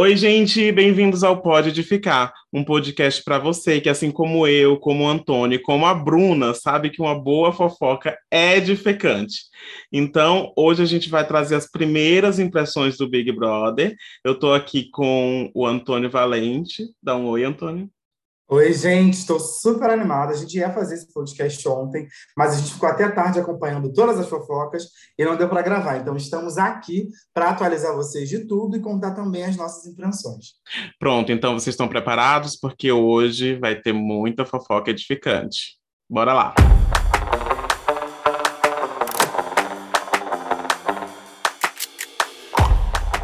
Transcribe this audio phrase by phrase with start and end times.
[0.00, 5.02] Oi, gente, bem-vindos ao Pode Edificar, um podcast para você que, assim como eu, como
[5.02, 9.40] o Antônio, como a Bruna, sabe que uma boa fofoca é edificante.
[9.92, 13.96] Então, hoje a gente vai trazer as primeiras impressões do Big Brother.
[14.24, 16.84] Eu estou aqui com o Antônio Valente.
[17.02, 17.90] Dá um oi, Antônio.
[18.50, 20.32] Oi, gente, estou super animada.
[20.32, 24.18] A gente ia fazer esse podcast ontem, mas a gente ficou até tarde acompanhando todas
[24.18, 24.84] as fofocas
[25.18, 25.98] e não deu para gravar.
[25.98, 30.54] Então, estamos aqui para atualizar vocês de tudo e contar também as nossas impressões.
[30.98, 32.56] Pronto, então vocês estão preparados?
[32.56, 35.76] Porque hoje vai ter muita fofoca edificante.
[36.08, 36.54] Bora lá!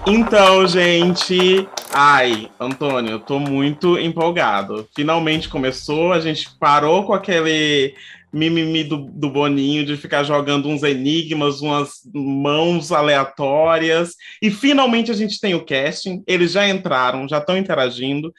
[0.06, 4.86] Então, gente, ai, Antônio, eu tô muito empolgado.
[4.94, 7.94] Finalmente começou, a gente parou com aquele
[8.30, 15.14] mimimi do, do Boninho de ficar jogando uns enigmas, umas mãos aleatórias, e finalmente a
[15.14, 18.34] gente tem o casting, eles já entraram, já estão interagindo.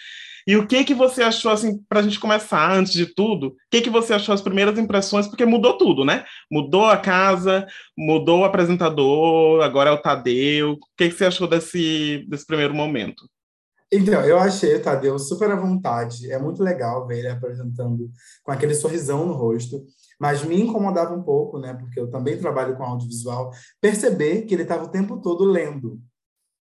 [0.48, 3.56] E o que que você achou, assim, para a gente começar, antes de tudo, o
[3.72, 5.28] que que você achou as primeiras impressões?
[5.28, 6.24] Porque mudou tudo, né?
[6.52, 7.66] Mudou a casa,
[7.98, 10.74] mudou o apresentador, agora é o Tadeu.
[10.74, 13.28] O que que você achou desse, desse primeiro momento?
[13.92, 16.32] Então, eu achei o Tadeu super à vontade.
[16.32, 18.10] É muito legal ver ele apresentando
[18.44, 19.84] com aquele sorrisão no rosto.
[20.20, 21.74] Mas me incomodava um pouco, né?
[21.74, 23.52] Porque eu também trabalho com audiovisual.
[23.82, 26.00] Perceber que ele estava o tempo todo lendo.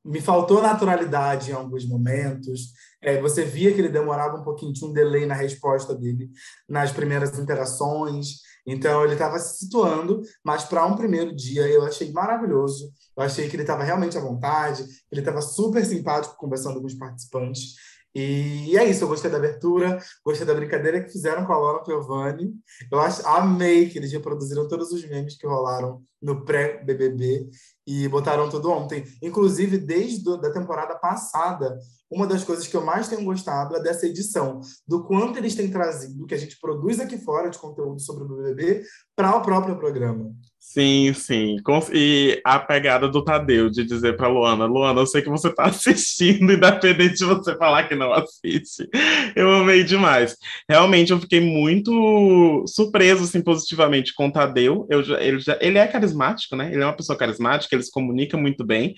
[0.06, 2.72] Me faltou naturalidade em alguns momentos.
[3.02, 6.30] É, você via que ele demorava um pouquinho, tinha um delay na resposta dele
[6.68, 8.40] nas primeiras interações.
[8.64, 12.92] Então, ele estava se situando, mas para um primeiro dia eu achei maravilhoso.
[13.16, 16.94] Eu achei que ele estava realmente à vontade, ele estava super simpático conversando com os
[16.94, 17.74] participantes.
[18.14, 21.84] E é isso, eu gostei da abertura, gostei da brincadeira que fizeram com a Lola
[21.84, 22.50] Piovani.
[22.90, 27.50] Eu acho, amei que eles reproduziram todos os memes que rolaram no pré-BBB
[27.86, 29.04] e botaram tudo ontem.
[29.22, 31.78] Inclusive, desde a temporada passada,
[32.10, 35.70] uma das coisas que eu mais tenho gostado é dessa edição, do quanto eles têm
[35.70, 39.42] trazido, do que a gente produz aqui fora de conteúdo sobre o BBB, para o
[39.42, 40.32] próprio programa.
[40.68, 41.56] Sim, sim.
[41.94, 45.64] E a pegada do Tadeu de dizer para Luana: Luana, eu sei que você está
[45.66, 48.86] assistindo, independente de você falar que não assiste.
[49.34, 50.36] Eu amei demais.
[50.68, 54.86] Realmente, eu fiquei muito surpreso, assim, positivamente com o Tadeu.
[54.90, 56.70] Eu, ele, já, ele é carismático, né?
[56.72, 58.94] Ele é uma pessoa carismática, ele se comunica muito bem.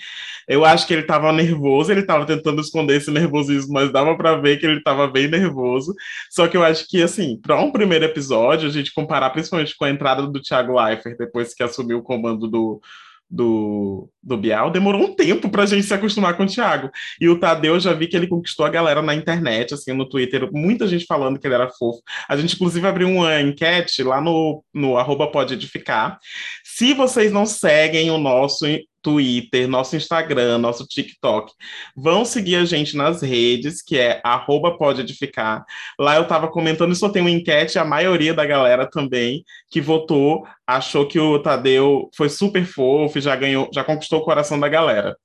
[0.49, 4.37] Eu acho que ele estava nervoso, ele estava tentando esconder esse nervosismo, mas dava para
[4.37, 5.95] ver que ele estava bem nervoso.
[6.31, 9.85] Só que eu acho que, assim, para um primeiro episódio, a gente comparar principalmente com
[9.85, 12.81] a entrada do Thiago Leifert depois que assumiu o comando do,
[13.29, 16.91] do, do Bial, demorou um tempo para a gente se acostumar com o Thiago.
[17.21, 20.09] E o Tadeu, eu já vi que ele conquistou a galera na internet, assim, no
[20.09, 22.01] Twitter, muita gente falando que ele era fofo.
[22.29, 26.19] A gente, inclusive, abriu uma enquete lá no, no arroba pode edificar.
[26.65, 28.67] Se vocês não seguem o nosso
[29.09, 31.51] Twitter, nosso Instagram, nosso TikTok.
[31.97, 35.65] Vão seguir a gente nas redes, que é arroba pode edificar.
[35.99, 40.47] Lá eu estava comentando, só tem uma enquete, a maioria da galera também que votou
[40.67, 45.17] achou que o Tadeu foi super fofo, já ganhou, já conquistou o coração da galera.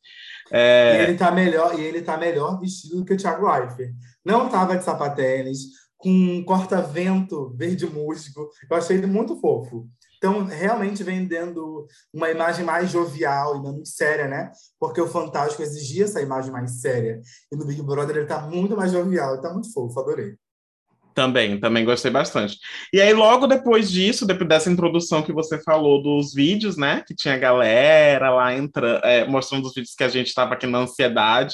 [0.49, 0.99] É...
[0.99, 3.93] E ele tá melhor, e ele tá melhor vestido do que o Thiago Leifert.
[4.23, 5.59] Não tava de sapatênis,
[5.97, 8.49] com um corta-vento verde músico.
[8.69, 9.87] Eu achei ele muito fofo.
[10.23, 14.51] Então, realmente vendendo uma imagem mais jovial e menos séria, né?
[14.79, 17.19] Porque o Fantástico exigia essa imagem mais séria.
[17.51, 20.35] E no Big Brother ele tá muito mais jovial, tá muito fofo, adorei.
[21.13, 22.57] Também, também gostei bastante.
[22.93, 27.03] E aí, logo depois disso, depois dessa introdução que você falou dos vídeos, né?
[27.05, 30.79] Que tinha galera lá entrando, é, mostrando os vídeos que a gente estava aqui na
[30.79, 31.53] ansiedade,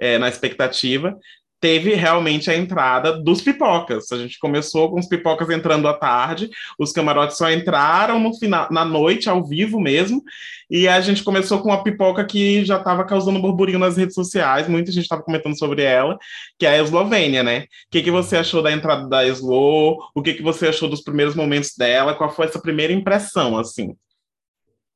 [0.00, 1.16] é, na expectativa
[1.60, 4.10] teve realmente a entrada dos pipocas.
[4.10, 6.48] A gente começou com os pipocas entrando à tarde,
[6.78, 10.22] os camarotes só entraram no final, na noite, ao vivo mesmo,
[10.70, 14.68] e a gente começou com uma pipoca que já estava causando burburinho nas redes sociais,
[14.68, 16.18] muita gente estava comentando sobre ela,
[16.58, 17.60] que é a Eslovênia, né?
[17.60, 19.98] O que, que você achou da entrada da Eslo?
[20.14, 22.14] O que, que você achou dos primeiros momentos dela?
[22.14, 23.94] Qual foi essa primeira impressão, assim?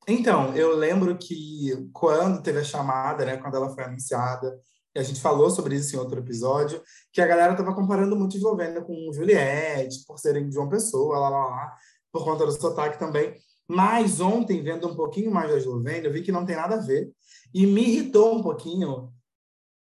[0.06, 4.54] Então, eu lembro que quando teve a chamada, né, quando ela foi anunciada,
[4.94, 6.82] a gente falou sobre isso em outro episódio,
[7.12, 11.28] que a galera estava comparando muito Eslovênia com Juliette, por serem de uma pessoa, lá,
[11.28, 11.76] lá, lá,
[12.12, 13.34] por conta do sotaque também.
[13.66, 16.80] Mas ontem, vendo um pouquinho mais da Eslovênia, eu vi que não tem nada a
[16.80, 17.10] ver.
[17.52, 19.12] E me irritou um pouquinho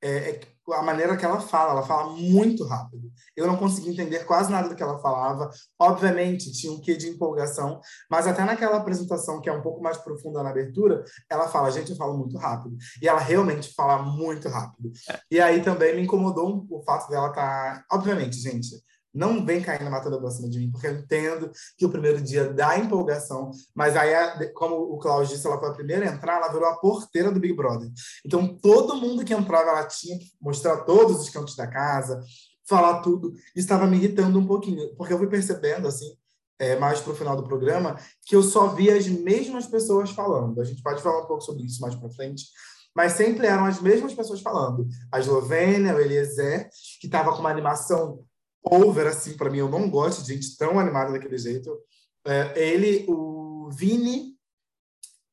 [0.02, 0.40] é, é
[0.72, 3.10] a maneira que ela fala, ela fala muito rápido.
[3.36, 5.50] Eu não consegui entender quase nada do que ela falava.
[5.78, 7.80] Obviamente, tinha um quê de empolgação,
[8.10, 11.90] mas até naquela apresentação que é um pouco mais profunda na abertura, ela fala, gente,
[11.90, 12.76] eu falo muito rápido.
[13.00, 14.92] E ela realmente fala muito rápido.
[15.30, 17.84] E aí também me incomodou o fato dela estar...
[17.88, 17.96] Tá...
[17.96, 18.68] Obviamente, gente,
[19.12, 22.52] não vem caindo matando pra cima de mim, porque eu entendo que o primeiro dia
[22.52, 24.12] dá empolgação, mas aí,
[24.52, 27.40] como o Cláudio disse, ela foi a primeira a entrar, ela virou a porteira do
[27.40, 27.90] Big Brother.
[28.24, 32.22] Então, todo mundo que entrava, ela tinha que mostrar todos os cantos da casa,
[32.68, 33.32] falar tudo.
[33.54, 36.06] Estava me irritando um pouquinho, porque eu fui percebendo, assim,
[36.58, 40.60] é, mais para o final do programa, que eu só via as mesmas pessoas falando.
[40.60, 42.44] A gente pode falar um pouco sobre isso mais para frente,
[42.94, 44.86] mas sempre eram as mesmas pessoas falando.
[45.10, 46.68] A Eslovênia, o Eliezer,
[47.00, 48.24] que estava com uma animação
[48.64, 51.70] over, assim, para mim, eu não gosto de gente tão animada daquele jeito.
[52.26, 54.36] É, ele, o Vini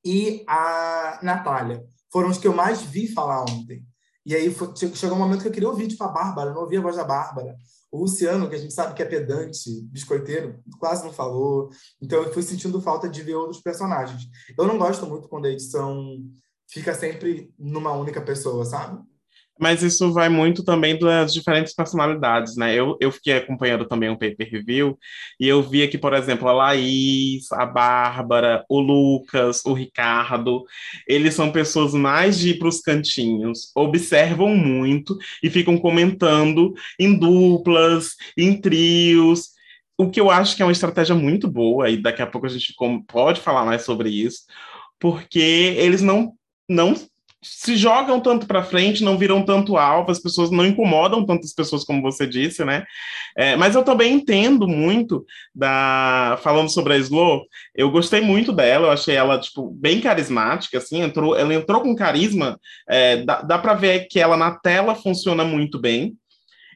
[0.03, 3.85] e a Natália foram os que eu mais vi falar ontem.
[4.25, 6.79] E aí foi, chegou um momento que eu queria ouvir, tipo, a Bárbara, não ouvia
[6.79, 7.55] a voz da Bárbara.
[7.89, 11.69] O Luciano, que a gente sabe que é pedante, biscoiteiro, quase não falou.
[12.01, 14.23] Então eu fui sentindo falta de ver outros personagens.
[14.57, 16.19] Eu não gosto muito quando a edição
[16.69, 19.01] fica sempre numa única pessoa, sabe?
[19.59, 22.73] Mas isso vai muito também das diferentes personalidades, né?
[22.73, 24.97] Eu, eu fiquei acompanhando também um pay-per-view
[25.39, 30.63] e eu via que, por exemplo, a Laís, a Bárbara, o Lucas, o Ricardo,
[31.07, 37.17] eles são pessoas mais de ir para os cantinhos, observam muito e ficam comentando em
[37.17, 39.57] duplas, em trios,
[39.97, 42.49] o que eu acho que é uma estratégia muito boa, e daqui a pouco a
[42.49, 42.73] gente
[43.07, 44.41] pode falar mais sobre isso,
[44.99, 46.33] porque eles não,
[46.69, 46.95] não
[47.49, 51.83] se jogam tanto para frente, não viram tanto alvo, as pessoas não incomodam tantas pessoas
[51.83, 52.85] como você disse, né?
[53.35, 58.87] É, mas eu também entendo muito da falando sobre a Slow, eu gostei muito dela,
[58.87, 63.57] eu achei ela tipo bem carismática, assim, entrou, ela entrou com carisma, é, dá, dá
[63.57, 66.15] para ver que ela na tela funciona muito bem.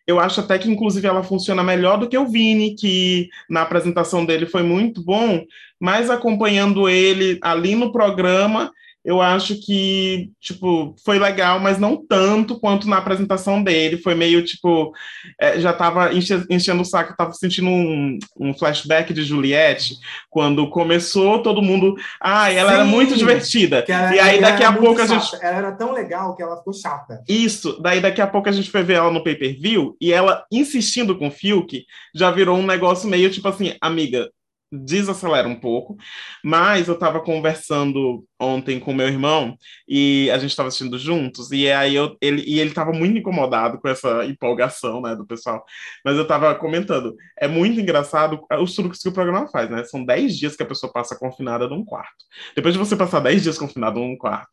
[0.07, 4.25] Eu acho até que, inclusive, ela funciona melhor do que o Vini, que na apresentação
[4.25, 5.45] dele foi muito bom,
[5.79, 8.71] mas acompanhando ele ali no programa,
[9.03, 13.97] eu acho que, tipo, foi legal, mas não tanto quanto na apresentação dele.
[13.97, 14.93] Foi meio, tipo,
[15.39, 19.95] é, já tava enche, enchendo o saco, tava sentindo um, um, flashback de Juliette,
[20.29, 21.95] quando começou, todo mundo.
[22.19, 23.83] Ah, ela Sim, era muito divertida.
[23.87, 25.35] Ela, e aí, daqui a pouco, a gente.
[25.41, 27.23] Ela era tão legal que ela ficou chata.
[27.27, 30.13] Isso, daí daqui a pouco a gente foi ver ela no pay per view e
[30.13, 34.29] ela insistindo com o Fiuk já virou um negócio meio tipo assim, amiga,
[34.71, 35.97] desacelera um pouco,
[36.43, 39.57] mas eu estava conversando ontem com meu irmão
[39.87, 43.79] e a gente estava assistindo juntos e aí eu, ele e ele estava muito incomodado
[43.79, 45.63] com essa empolgação, né, do pessoal.
[46.05, 49.83] Mas eu estava comentando, é muito engraçado os truques que o programa faz, né?
[49.83, 52.25] São 10 dias que a pessoa passa confinada num quarto.
[52.55, 54.51] Depois de você passar 10 dias confinado num quarto,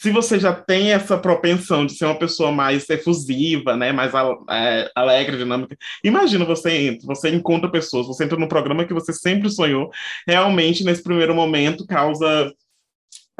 [0.00, 4.12] se você já tem essa propensão de ser uma pessoa mais efusiva, né, mais
[4.48, 9.12] é, alegre, dinâmica, imagina você entra, você encontra pessoas, você entra no programa que você
[9.12, 9.90] sempre sonhou,
[10.24, 12.54] realmente nesse primeiro momento causa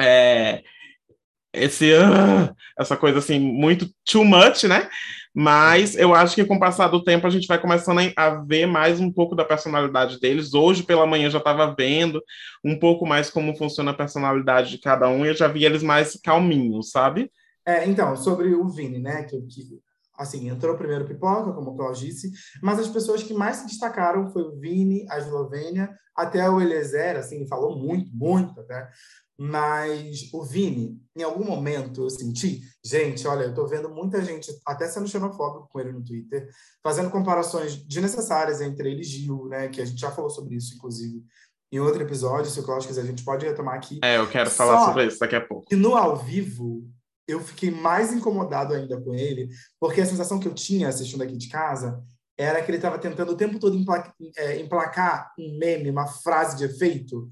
[0.01, 0.65] é,
[1.55, 4.89] esse uh, essa coisa assim muito too much, né?
[5.41, 8.67] Mas eu acho que com o passar do tempo a gente vai começando a ver
[8.67, 10.53] mais um pouco da personalidade deles.
[10.53, 12.21] Hoje pela manhã eu já estava vendo
[12.65, 15.81] um pouco mais como funciona a personalidade de cada um e eu já vi eles
[15.81, 17.31] mais calminhos, sabe?
[17.65, 19.23] É, então, sobre o Vini, né?
[19.23, 19.79] Que, que
[20.19, 24.29] assim, entrou primeiro pipoca, como o Klaus disse, mas as pessoas que mais se destacaram
[24.31, 28.89] foi o Vini, a Eslovênia, até o Eliezer, assim, falou muito, muito até.
[29.41, 34.51] Mas o Vini, em algum momento eu senti, gente, olha, eu tô vendo muita gente
[34.67, 36.49] até sendo xenofóbico com ele no Twitter,
[36.83, 39.69] fazendo comparações desnecessárias entre ele e Gil, né?
[39.69, 41.23] Que a gente já falou sobre isso, inclusive,
[41.71, 42.51] em outro episódio.
[42.51, 44.01] Se o Klaus quiser, a gente pode retomar aqui.
[44.03, 45.67] É, eu quero falar Só sobre isso daqui a pouco.
[45.71, 46.83] E no ao vivo,
[47.29, 51.37] eu fiquei mais incomodado ainda com ele, porque a sensação que eu tinha assistindo aqui
[51.37, 52.03] de casa
[52.37, 53.77] era que ele estava tentando o tempo todo
[54.37, 57.29] é, emplacar um meme, uma frase de efeito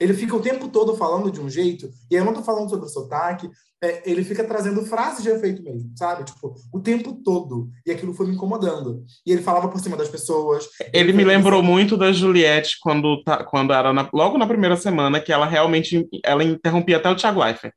[0.00, 2.86] ele fica o tempo todo falando de um jeito, e eu não estou falando sobre
[2.86, 3.50] o sotaque,
[3.82, 6.24] é, ele fica trazendo frases de efeito mesmo, sabe?
[6.24, 7.70] Tipo, o tempo todo.
[7.86, 9.04] E aquilo foi me incomodando.
[9.24, 10.68] E ele falava por cima das pessoas.
[10.92, 15.20] Ele, me lembrou muito da Juliette quando, tá, quando era na, logo na primeira semana,
[15.20, 17.72] que ela realmente ela interrompia até o Thiago Leifert.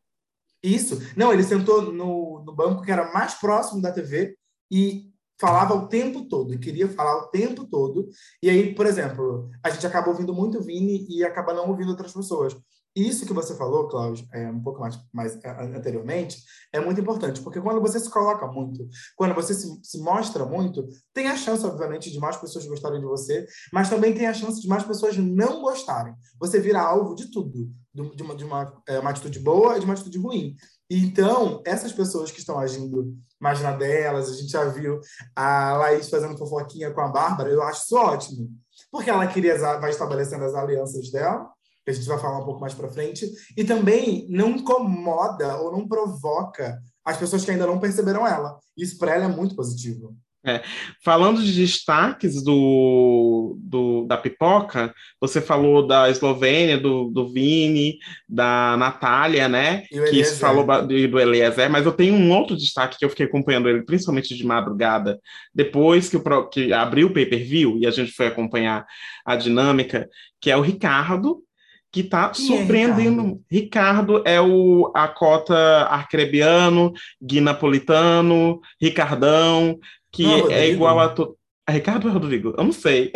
[0.63, 0.99] Isso.
[1.15, 4.35] Não, ele sentou no, no banco que era mais próximo da TV
[4.71, 5.10] e
[5.41, 8.07] falava o tempo todo, e queria falar o tempo todo.
[8.43, 11.89] E aí, por exemplo, a gente acaba ouvindo muito o Vini e acaba não ouvindo
[11.89, 12.55] outras pessoas.
[12.95, 16.43] Isso que você falou, Cláudio, é, um pouco mais, mais é, anteriormente,
[16.73, 20.85] é muito importante, porque quando você se coloca muito, quando você se, se, mostra muito,
[21.13, 24.61] tem a chance, obviamente, de mais pessoas gostarem de você, mas também tem a chance
[24.61, 26.13] de mais pessoas não gostarem.
[26.37, 29.85] Você vira alvo de tudo, de uma, de uma, é, uma atitude boa e de
[29.85, 30.55] uma atitude ruim.
[30.93, 34.29] Então, essas pessoas que estão agindo mais na delas.
[34.29, 34.99] A gente já viu
[35.35, 37.49] a Laís fazendo fofoquinha com a Bárbara.
[37.49, 38.49] Eu acho isso ótimo.
[38.91, 41.49] Porque ela queria, vai estabelecendo as alianças dela,
[41.83, 43.29] que a gente vai falar um pouco mais para frente.
[43.57, 48.59] E também não incomoda ou não provoca as pessoas que ainda não perceberam ela.
[48.77, 50.15] Isso para ela é muito positivo.
[50.43, 50.61] É.
[51.03, 58.75] Falando de destaques do, do, da pipoca, você falou da Eslovênia, do, do Vini, da
[58.75, 59.83] Natália, né?
[60.09, 63.69] Que falou do, do Eliezer, mas eu tenho um outro destaque que eu fiquei acompanhando
[63.69, 65.19] ele, principalmente de madrugada,
[65.53, 68.83] depois que, o, que abriu o pay-per-view e a gente foi acompanhar
[69.23, 71.43] a dinâmica, que é o Ricardo,
[71.91, 73.41] que está surpreendendo.
[73.51, 74.17] É Ricardo?
[74.17, 74.23] Ricardo?
[74.25, 75.55] é o a cota
[75.89, 79.77] arcrebiano, Gui Napolitano, Ricardão,
[80.11, 81.09] que não, é igual a.
[81.09, 81.37] To...
[81.67, 82.53] A Ricardo ou Rodrigo?
[82.57, 83.11] Eu não sei.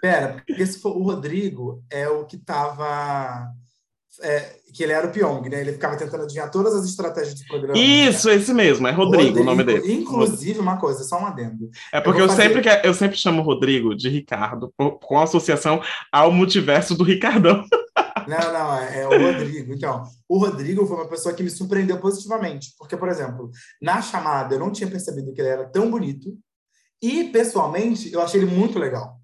[0.00, 3.48] Pera, porque se for o Rodrigo é o que tava.
[4.20, 5.60] É, que ele era o Pyong, né?
[5.60, 7.78] Ele ficava tentando adivinhar todas as estratégias do programa.
[7.78, 8.34] Isso, né?
[8.34, 9.92] esse mesmo, é Rodrigo, Rodrigo, o nome dele.
[9.92, 11.70] Inclusive, uma coisa, só um adendo.
[11.92, 12.42] É porque eu, eu fazer...
[12.42, 17.64] sempre, eu sempre chamo Rodrigo de Ricardo, com associação ao multiverso do Ricardão.
[18.28, 19.72] Não, não, é, é, o Rodrigo.
[19.72, 22.74] Então, o Rodrigo foi uma pessoa que me surpreendeu positivamente.
[22.78, 23.50] Porque, por exemplo,
[23.80, 26.36] na chamada eu não tinha percebido que ele era tão bonito.
[27.00, 29.21] E, pessoalmente, eu achei ele muito legal.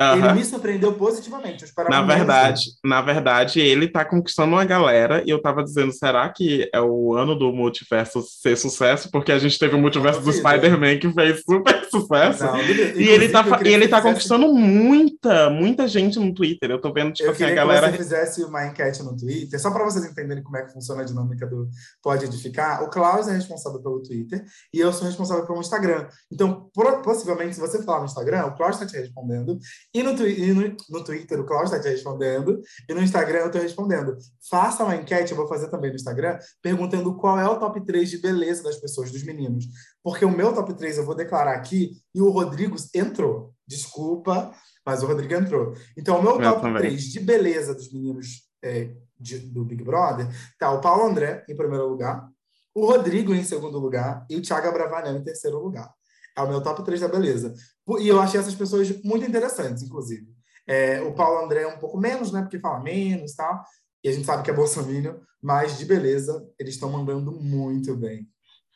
[0.00, 0.24] Uhum.
[0.24, 1.64] Ele me surpreendeu positivamente.
[1.90, 6.70] na verdade, na verdade, ele tá conquistando uma galera e eu tava dizendo, será que
[6.72, 9.10] é o ano do multiverso ser sucesso?
[9.10, 12.44] Porque a gente teve o multiverso do Spider-Man que fez super sucesso.
[12.44, 16.70] Não, e ele tá, e ele tá conquistando muita, muita gente no Twitter.
[16.70, 17.90] Eu tô vendo, tipo eu assim, a galera.
[17.90, 21.02] Que você fizesse uma enquete no Twitter, só para vocês entenderem como é que funciona
[21.02, 21.68] a dinâmica do
[22.00, 22.84] Pode Edificar.
[22.84, 26.06] O Klaus é responsável pelo Twitter e eu sou responsável pelo Instagram.
[26.30, 26.70] Então,
[27.02, 29.58] possivelmente, se você falar no Instagram, o Klaus está te respondendo
[29.98, 33.46] e no, e no, no Twitter o Cláudio está te respondendo, e no Instagram eu
[33.46, 34.16] estou respondendo.
[34.48, 38.08] Faça uma enquete, eu vou fazer também no Instagram, perguntando qual é o top 3
[38.08, 39.66] de beleza das pessoas, dos meninos.
[40.02, 43.52] Porque o meu top 3 eu vou declarar aqui, e o Rodrigo entrou.
[43.66, 44.54] Desculpa,
[44.86, 45.74] mas o Rodrigo entrou.
[45.96, 50.28] Então, o meu top 3 de beleza dos meninos é, de, do Big Brother
[50.58, 52.28] tá o Paulo André em primeiro lugar,
[52.74, 55.92] o Rodrigo em segundo lugar e o Thiago Bravanel em terceiro lugar.
[56.36, 57.52] É o meu top 3 da beleza.
[57.98, 60.26] E eu achei essas pessoas muito interessantes, inclusive.
[60.66, 62.42] É, o Paulo André é um pouco menos, né?
[62.42, 63.64] Porque fala menos e tal.
[64.04, 68.28] E a gente sabe que é Bolsonaro, mas de beleza, eles estão mandando muito bem.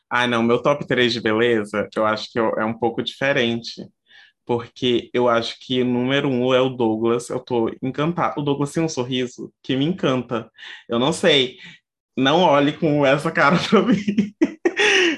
[0.08, 3.86] Ah, não, meu top 3 de beleza, eu acho que é um pouco diferente.
[4.44, 7.30] Porque eu acho que número um é o Douglas.
[7.30, 8.40] Eu tô encantado.
[8.40, 10.50] O Douglas tem um sorriso que me encanta.
[10.88, 11.58] Eu não sei.
[12.16, 13.96] Não olhe com essa cara pra mim.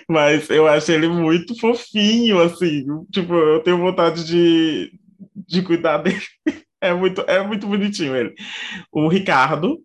[0.08, 2.84] Mas eu acho ele muito fofinho, assim.
[3.12, 4.92] Tipo, eu tenho vontade de,
[5.48, 6.20] de cuidar dele.
[6.80, 8.34] É muito, é muito bonitinho ele.
[8.92, 9.80] O Ricardo,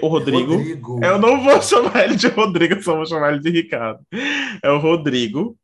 [0.00, 0.56] o Rodrigo.
[0.56, 1.00] Rodrigo.
[1.04, 4.00] Eu não vou chamar ele de Rodrigo, só vou chamar ele de Ricardo.
[4.62, 5.56] É o Rodrigo.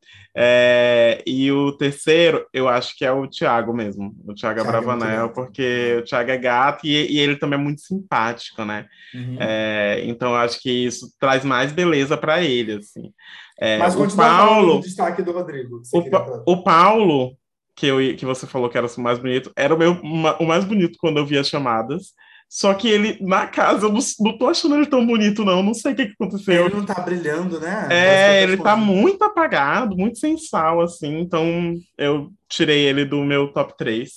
[0.42, 5.26] É, e o terceiro, eu acho que é o Thiago mesmo, o Thiago, Thiago Bravanel,
[5.26, 8.86] é porque o Thiago é gato e, e, ele também é muito simpático, né?
[9.12, 9.36] Uhum.
[9.38, 13.12] É, então, eu acho que isso traz mais beleza para ele, assim.
[13.60, 15.82] É, Mas o Paulo, o destaque do Rodrigo.
[15.92, 17.36] O, o, Paulo,
[17.76, 20.64] que, eu, que você falou que era o mais bonito, era o, meu, o mais
[20.64, 22.14] bonito quando eu via chamadas.
[22.52, 25.62] Só que ele, na casa, eu não, não tô achando ele tão bonito, não.
[25.62, 26.66] Não sei o que, que aconteceu.
[26.66, 27.86] Ele não tá brilhando, né?
[27.88, 31.20] É, ele tá muito apagado, muito sem sal, assim.
[31.20, 34.10] Então, eu tirei ele do meu top 3.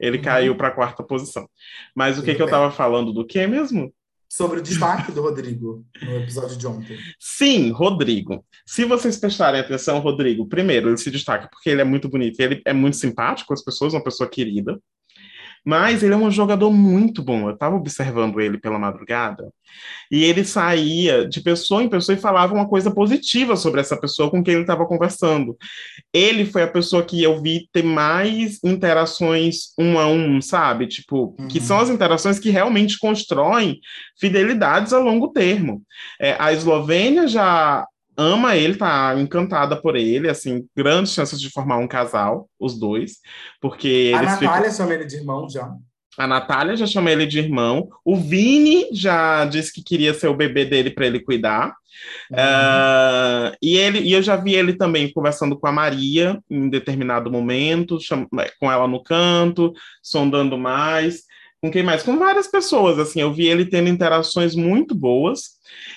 [0.00, 0.22] Ele uhum.
[0.24, 1.46] caiu pra quarta posição.
[1.94, 3.92] Mas o que, que eu tava falando do que mesmo?
[4.26, 6.98] sobre o destaque do Rodrigo no episódio de ontem.
[7.20, 8.44] Sim, Rodrigo.
[8.66, 12.60] Se vocês prestarem atenção, Rodrigo, primeiro, ele se destaca porque ele é muito bonito, ele
[12.64, 14.80] é muito simpático com as pessoas, uma pessoa querida.
[15.64, 17.48] Mas ele é um jogador muito bom.
[17.48, 19.50] Eu estava observando ele pela madrugada
[20.10, 24.30] e ele saía de pessoa em pessoa e falava uma coisa positiva sobre essa pessoa
[24.30, 25.56] com quem ele estava conversando.
[26.12, 30.86] Ele foi a pessoa que eu vi ter mais interações um a um, sabe?
[30.86, 31.48] Tipo, uhum.
[31.48, 33.80] que são as interações que realmente constroem
[34.20, 35.82] fidelidades a longo termo.
[36.20, 41.78] É, a Eslovênia já ama ele, tá encantada por ele, assim, grandes chances de formar
[41.78, 43.18] um casal, os dois,
[43.60, 44.72] porque A Natália ficam...
[44.72, 45.72] chama ele de irmão já.
[46.16, 47.88] A Natália já chama ele de irmão.
[48.04, 51.74] O Vini já disse que queria ser o bebê dele para ele cuidar.
[52.30, 52.36] Uhum.
[52.36, 57.30] Uh, e, ele, e eu já vi ele também conversando com a Maria em determinado
[57.30, 58.28] momento, cham...
[58.60, 61.24] com ela no canto, sondando mais.
[61.64, 62.02] Com quem mais?
[62.02, 63.22] Com várias pessoas, assim.
[63.22, 65.52] Eu vi ele tendo interações muito boas.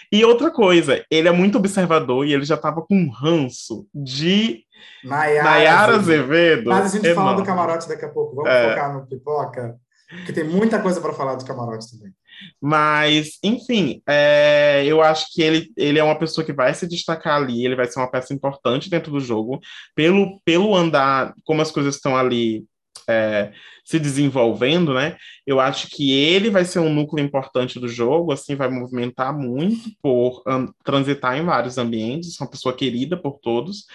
[0.10, 4.64] E outra coisa, ele é muito observador e ele já estava com um ranço de
[5.04, 6.70] Nayara, Azevedo.
[6.70, 8.34] Mas a gente fala do camarote daqui a pouco.
[8.34, 8.70] Vamos é.
[8.70, 9.76] focar no pipoca,
[10.10, 12.14] porque tem muita coisa para falar do camarote também.
[12.62, 17.36] Mas, enfim, é, eu acho que ele, ele é uma pessoa que vai se destacar
[17.36, 19.60] ali, ele vai ser uma peça importante dentro do jogo,
[19.94, 22.64] pelo, pelo andar, como as coisas estão ali
[23.08, 23.52] é,
[23.84, 25.16] se desenvolvendo, né?
[25.46, 29.90] Eu acho que ele vai ser um núcleo importante do jogo, assim, vai movimentar muito
[30.02, 33.86] por um, transitar em vários ambientes, uma pessoa querida por todos.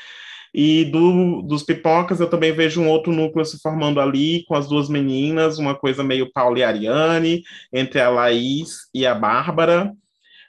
[0.54, 4.68] E do, dos pipocas eu também vejo um outro núcleo se formando ali com as
[4.68, 7.42] duas meninas, uma coisa meio Paula e Ariane,
[7.72, 9.92] entre a Laís e a Bárbara.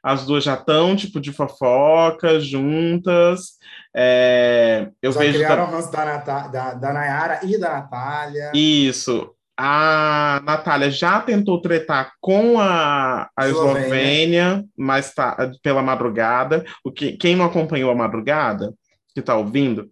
[0.04, 3.54] As duas já estão, tipo, de fofoca, juntas.
[3.96, 5.38] É, eu já vejo.
[5.38, 8.52] criaram o ranço da, da, da Nayara e da Natália.
[8.54, 9.34] Isso.
[9.56, 16.66] A Natália já tentou tretar com a, a Eslovênia, Eslovênia mas tá pela madrugada.
[16.84, 18.74] O que, quem não acompanhou a madrugada,
[19.14, 19.90] que está ouvindo,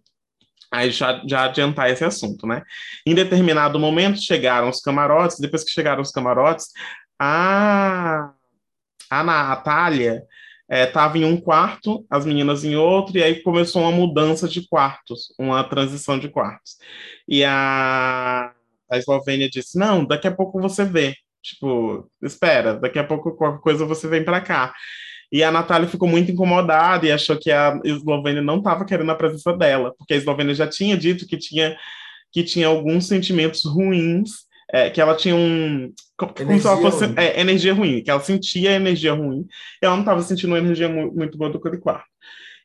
[0.70, 2.62] aí já, já adiantar esse assunto, né?
[3.06, 6.66] Em determinado momento chegaram os camarotes, depois que chegaram os camarotes,
[7.20, 8.32] a,
[9.20, 10.24] a Natália
[10.70, 14.66] estava é, em um quarto, as meninas em outro, e aí começou uma mudança de
[14.66, 16.78] quartos, uma transição de quartos.
[17.28, 18.52] E a,
[18.90, 21.14] a Eslovênia disse: Não, daqui a pouco você vê.
[21.42, 24.72] Tipo, espera, daqui a pouco qualquer coisa você vem para cá.
[25.30, 29.14] E a Natália ficou muito incomodada e achou que a Eslovênia não estava querendo a
[29.14, 31.76] presença dela, porque a Eslovênia já tinha dito que tinha,
[32.30, 35.92] que tinha alguns sentimentos ruins, é, que ela tinha um.
[36.16, 37.04] Como, como se ela fosse.
[37.16, 39.46] É, energia ruim, que ela sentia energia ruim,
[39.82, 42.06] e ela não estava sentindo uma energia muito boa do aquele quarto.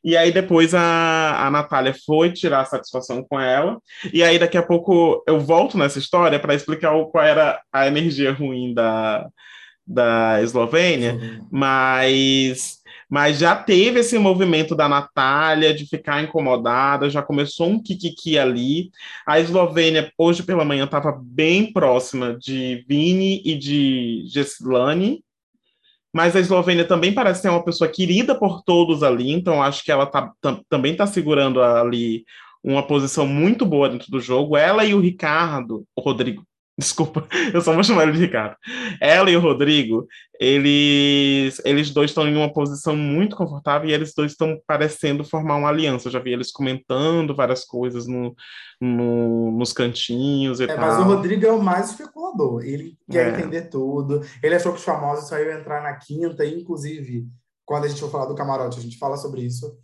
[0.04, 3.78] E aí depois a, a Natália foi tirar satisfação com ela.
[4.14, 7.88] E aí daqui a pouco eu volto nessa história para explicar o, qual era a
[7.88, 9.28] energia ruim da,
[9.86, 11.48] da Eslovênia, uhum.
[11.52, 12.76] mas
[13.10, 18.92] mas já teve esse movimento da Natália de ficar incomodada, já começou um kikiki ali.
[19.26, 25.24] A Eslovênia, hoje pela manhã, estava bem próxima de Vini e de Gessilane,
[26.14, 29.92] mas a Eslovênia também parece ser uma pessoa querida por todos ali, então acho que
[29.92, 30.32] ela tá,
[30.70, 32.26] também está segurando ali
[32.64, 34.58] uma posição muito boa dentro do jogo.
[34.58, 36.44] Ela e o Ricardo, o Rodrigo,
[36.79, 38.55] Desculpa, eu só vou chamar ele de Ricardo.
[39.01, 40.07] Ela e o Rodrigo,
[40.39, 45.55] eles, eles dois estão em uma posição muito confortável e eles dois estão parecendo formar
[45.55, 46.07] uma aliança.
[46.07, 48.36] Eu já vi eles comentando várias coisas no,
[48.79, 50.77] no nos cantinhos e é, tal.
[50.77, 52.63] Mas o Rodrigo é o mais especulador.
[52.63, 53.29] Ele quer é.
[53.31, 54.22] entender tudo.
[54.43, 57.25] Ele achou que os famosos só iam entrar na quinta, inclusive,
[57.65, 59.75] quando a gente for falar do camarote, a gente fala sobre isso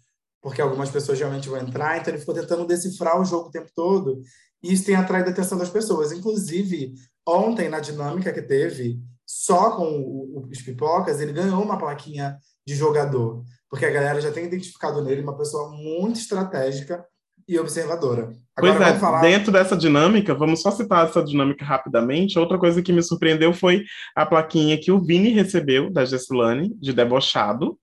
[0.44, 3.70] porque algumas pessoas realmente vão entrar, então ele ficou tentando decifrar o jogo o tempo
[3.74, 4.20] todo,
[4.64, 6.12] e isso tem atraído a atenção das pessoas.
[6.12, 6.94] Inclusive,
[7.28, 13.44] ontem, na dinâmica que teve, só com os pipocas, ele ganhou uma plaquinha de jogador,
[13.70, 17.06] porque a galera já tem identificado nele uma pessoa muito estratégica
[17.46, 18.32] e observadora.
[18.56, 19.22] Agora, pois é, falar...
[19.22, 22.40] dentro dessa dinâmica, vamos só citar essa dinâmica rapidamente.
[22.40, 23.84] Outra coisa que me surpreendeu foi
[24.16, 27.78] a plaquinha que o Vini recebeu da Gessilane, de debochado,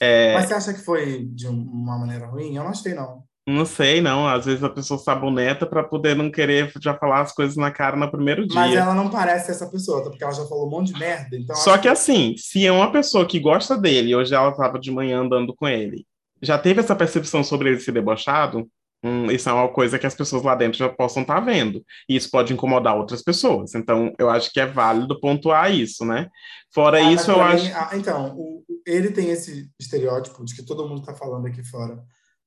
[0.00, 0.32] é...
[0.32, 2.56] Mas você acha que foi de uma maneira ruim?
[2.56, 3.22] Eu não achei, não.
[3.46, 4.28] Não sei, não.
[4.28, 7.96] Às vezes a pessoa saboneta para poder não querer já falar as coisas na cara
[7.96, 8.60] no primeiro dia.
[8.60, 11.36] Mas ela não parece essa pessoa, porque ela já falou um monte de merda.
[11.36, 14.78] Então Só que, que assim, se é uma pessoa que gosta dele, hoje ela estava
[14.78, 16.06] de manhã andando com ele,
[16.42, 18.68] já teve essa percepção sobre ele ser debochado,
[19.02, 21.84] Hum, isso é uma coisa que as pessoas lá dentro já possam estar tá vendo.
[22.08, 23.74] E isso pode incomodar outras pessoas.
[23.74, 26.28] Então, eu acho que é válido pontuar isso, né?
[26.72, 27.72] Fora ah, isso, eu acho.
[27.74, 31.98] Ah, então, o, ele tem esse estereótipo de que todo mundo está falando aqui fora,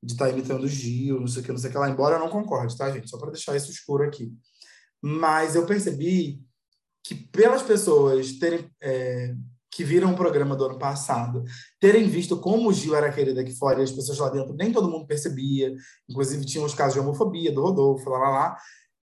[0.04, 1.90] de estar tá imitando o Gil, não sei o que, não sei o que lá,
[1.90, 3.10] embora eu não concorde, tá, gente?
[3.10, 4.32] Só para deixar isso escuro aqui.
[5.02, 6.42] Mas eu percebi
[7.04, 8.70] que pelas pessoas terem.
[8.82, 9.36] É,
[9.76, 11.44] que viram o programa do ano passado,
[11.80, 14.72] terem visto como o Gil era querido aqui fora e as pessoas lá dentro, nem
[14.72, 15.74] todo mundo percebia,
[16.08, 18.58] inclusive tinha os casos de homofobia do Rodolfo, lá, lá, lá.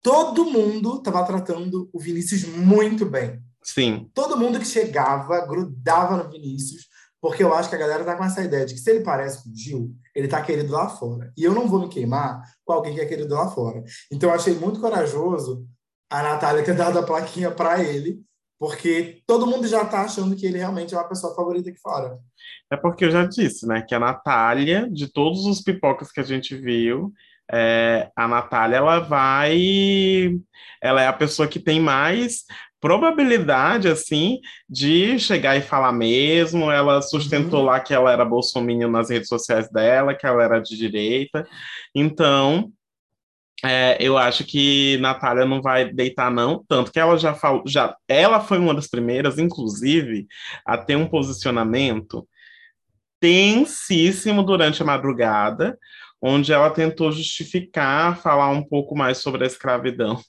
[0.04, 3.42] Todo mundo estava tratando o Vinícius muito bem.
[3.64, 4.10] Sim.
[4.14, 6.88] Todo mundo que chegava, grudava no Vinícius,
[7.20, 9.44] porque eu acho que a galera tá com essa ideia de que se ele parece
[9.44, 11.32] com o Gil, ele tá querido lá fora.
[11.38, 13.84] E eu não vou me queimar com alguém que é querido lá fora.
[14.12, 15.66] Então eu achei muito corajoso
[16.10, 18.22] a Natália ter dado a plaquinha para ele,
[18.60, 22.20] porque todo mundo já está achando que ele realmente é uma pessoa favorita aqui fora.
[22.72, 26.24] É porque eu já disse, né, que a Natália, de todos os pipocas que a
[26.24, 27.12] gente viu,
[27.52, 29.60] é, a Natália, ela vai...
[30.82, 32.44] Ela é a pessoa que tem mais
[32.82, 36.72] probabilidade, assim, de chegar e falar mesmo.
[36.72, 37.66] Ela sustentou uhum.
[37.68, 41.48] lá que ela era bolsominion nas redes sociais dela, que ela era de direita.
[41.96, 42.72] Então,
[43.64, 46.66] é, eu acho que Natália não vai deitar, não.
[46.68, 50.28] Tanto que ela já falou, já, ela foi uma das primeiras, inclusive,
[50.66, 52.28] a ter um posicionamento
[53.20, 55.78] tensíssimo durante a madrugada,
[56.20, 60.20] onde ela tentou justificar, falar um pouco mais sobre a escravidão.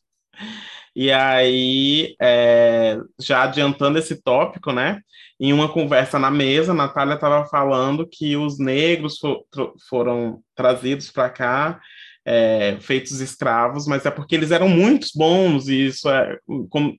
[0.95, 5.01] E aí, é, já adiantando esse tópico, né?
[5.41, 9.45] Em uma conversa na mesa, Natália estava falando que os negros for,
[9.89, 11.81] foram trazidos para cá
[12.25, 16.39] é, feitos escravos, mas é porque eles eram muito bons e isso é
[16.71, 16.97] como,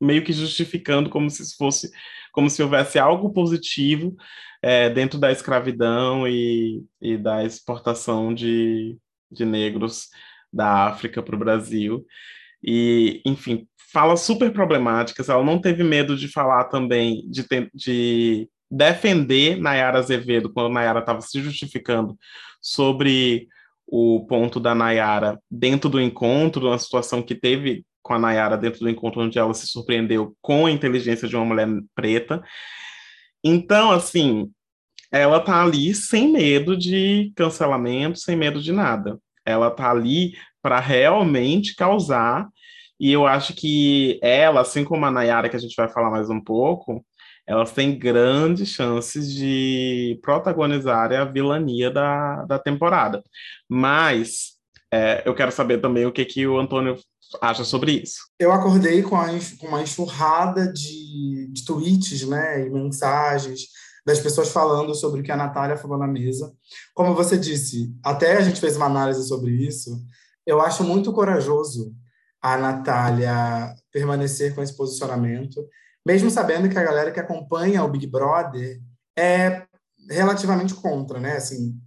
[0.00, 1.90] meio que justificando como se fosse
[2.32, 4.14] como se houvesse algo positivo
[4.62, 8.96] é, dentro da escravidão e, e da exportação de,
[9.30, 10.08] de negros
[10.52, 12.04] da África para o Brasil.
[12.62, 15.28] E, enfim, falas super problemáticas.
[15.28, 17.44] Ela não teve medo de falar também, de,
[17.74, 22.16] de defender Nayara Azevedo, quando Nayara estava se justificando
[22.60, 23.48] sobre
[23.86, 28.80] o ponto da Nayara dentro do encontro, uma situação que teve com a Nayara dentro
[28.80, 32.42] do encontro, onde ela se surpreendeu com a inteligência de uma mulher preta.
[33.42, 34.50] Então, assim,
[35.10, 39.18] ela tá ali sem medo de cancelamento, sem medo de nada.
[39.48, 40.32] Ela tá ali
[40.62, 42.48] para realmente causar,
[43.00, 46.28] e eu acho que ela, assim como a Nayara, que a gente vai falar mais
[46.28, 47.04] um pouco,
[47.46, 53.22] elas têm grandes chances de protagonizar a vilania da, da temporada.
[53.68, 54.58] Mas
[54.92, 56.96] é, eu quero saber também o que, que o Antônio
[57.40, 58.18] acha sobre isso.
[58.38, 63.60] Eu acordei com, a, com uma enxurrada de, de tweets né, e mensagens
[64.08, 66.50] das pessoas falando sobre o que a Natália falou na mesa.
[66.94, 70.02] Como você disse, até a gente fez uma análise sobre isso,
[70.46, 71.94] eu acho muito corajoso
[72.40, 75.62] a Natália permanecer com esse posicionamento,
[76.06, 78.80] mesmo sabendo que a galera que acompanha o Big Brother
[79.14, 79.66] é
[80.08, 81.36] relativamente contra, né?
[81.36, 81.78] Assim,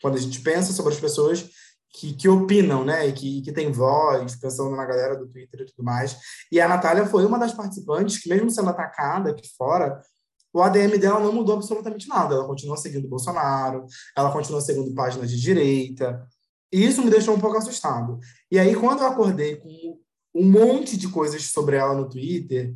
[0.00, 1.46] quando a gente pensa sobre as pessoas
[1.92, 5.66] que, que opinam, né, e que, que tem voz, pensando na galera do Twitter e
[5.66, 6.16] tudo mais.
[6.50, 10.00] E a Natália foi uma das participantes que, mesmo sendo atacada aqui fora,
[10.56, 12.34] o ADM dela não mudou absolutamente nada.
[12.34, 13.84] Ela continua seguindo Bolsonaro,
[14.16, 16.26] ela continua seguindo páginas de direita.
[16.72, 18.18] E isso me deixou um pouco assustado.
[18.50, 20.00] E aí, quando eu acordei com
[20.34, 22.74] um monte de coisas sobre ela no Twitter,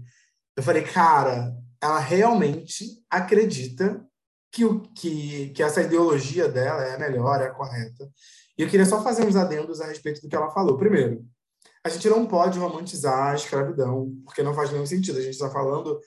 [0.54, 4.06] eu falei, cara, ela realmente acredita
[4.52, 8.10] que, o, que, que essa ideologia dela é a melhor, é a correta.
[8.58, 10.76] E eu queria só fazer uns adendos a respeito do que ela falou.
[10.76, 11.24] Primeiro,
[11.82, 15.18] a gente não pode romantizar a escravidão, porque não faz nenhum sentido.
[15.18, 15.98] A gente está falando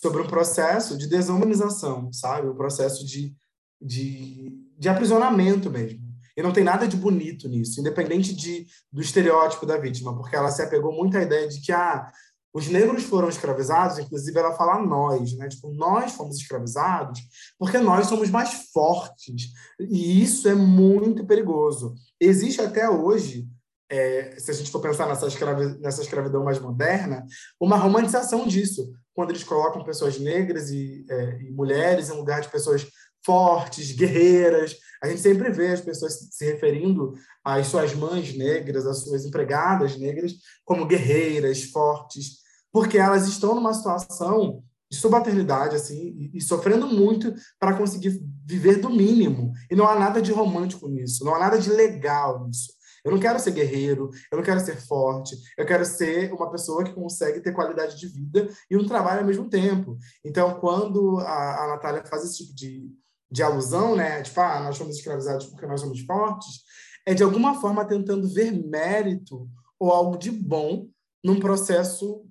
[0.00, 2.48] sobre um processo de desumanização, sabe?
[2.48, 3.34] Um processo de,
[3.80, 6.00] de, de aprisionamento mesmo.
[6.34, 10.50] E não tem nada de bonito nisso, independente de, do estereótipo da vítima, porque ela
[10.50, 12.10] se apegou muito à ideia de que ah,
[12.54, 15.46] os negros foram escravizados, inclusive ela fala nós, né?
[15.48, 17.20] Tipo, nós fomos escravizados
[17.58, 19.48] porque nós somos mais fortes.
[19.78, 21.94] E isso é muito perigoso.
[22.18, 23.46] Existe até hoje,
[23.90, 27.26] é, se a gente for pensar nessa, escravi nessa escravidão mais moderna,
[27.60, 32.48] uma romantização disso, quando eles colocam pessoas negras e, é, e mulheres em lugar de
[32.48, 32.86] pessoas
[33.24, 34.76] fortes, guerreiras.
[35.02, 37.12] A gente sempre vê as pessoas se referindo
[37.44, 40.32] às suas mães negras, às suas empregadas negras,
[40.64, 47.34] como guerreiras, fortes porque elas estão numa situação de subalternidade assim e, e sofrendo muito
[47.60, 49.52] para conseguir viver do mínimo.
[49.70, 52.72] E não há nada de romântico nisso, não há nada de legal nisso.
[53.04, 56.84] Eu não quero ser guerreiro, eu não quero ser forte, eu quero ser uma pessoa
[56.84, 59.96] que consegue ter qualidade de vida e um trabalho ao mesmo tempo.
[60.24, 62.90] Então, quando a, a Natália faz esse tipo de,
[63.30, 66.62] de alusão, né, tipo, ah, nós somos escravizados porque nós somos fortes,
[67.04, 70.86] é de alguma forma tentando ver mérito ou algo de bom
[71.24, 72.24] num processo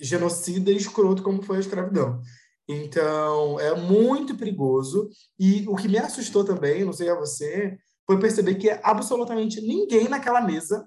[0.00, 2.20] genocida e escroto como foi a escravidão.
[2.68, 5.08] Então, é muito perigoso.
[5.38, 7.78] E o que me assustou também, não sei a você,
[8.12, 10.86] foi perceber que absolutamente ninguém naquela mesa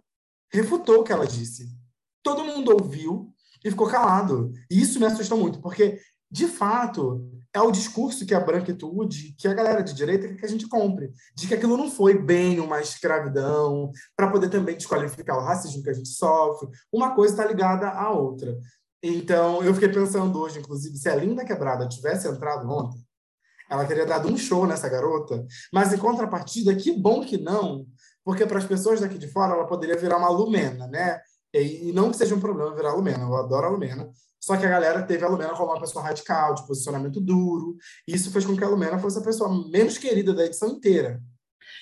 [0.52, 1.68] refutou o que ela disse.
[2.24, 3.34] Todo mundo ouviu
[3.64, 4.52] e ficou calado.
[4.70, 9.48] E isso me assustou muito, porque, de fato, é o discurso que a branquitude, que
[9.48, 12.60] a galera de direita quer que a gente compre, de que aquilo não foi bem
[12.60, 16.70] uma escravidão, para poder também desqualificar o racismo que a gente sofre.
[16.92, 18.56] Uma coisa está ligada à outra.
[19.02, 23.05] Então, eu fiquei pensando hoje, inclusive, se a Linda Quebrada tivesse entrado ontem,
[23.70, 25.46] ela teria dado um show nessa garota.
[25.72, 27.86] Mas, em contrapartida, que bom que não,
[28.24, 31.20] porque para as pessoas daqui de fora, ela poderia virar uma Lumena, né?
[31.54, 34.10] E, não que seja um problema virar a Lumena, eu adoro a Lumena.
[34.40, 37.78] Só que a galera teve a Lumena como uma pessoa radical, de posicionamento duro.
[38.08, 41.20] E isso fez com que a Lumena fosse a pessoa menos querida da edição inteira.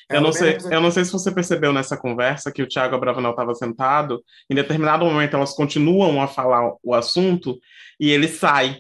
[0.10, 3.32] Eu não, sei, eu não sei se você percebeu nessa conversa que o Thiago Abravanel
[3.32, 7.58] estava sentado, em determinado momento elas continuam a falar o assunto
[8.00, 8.80] e ele sai.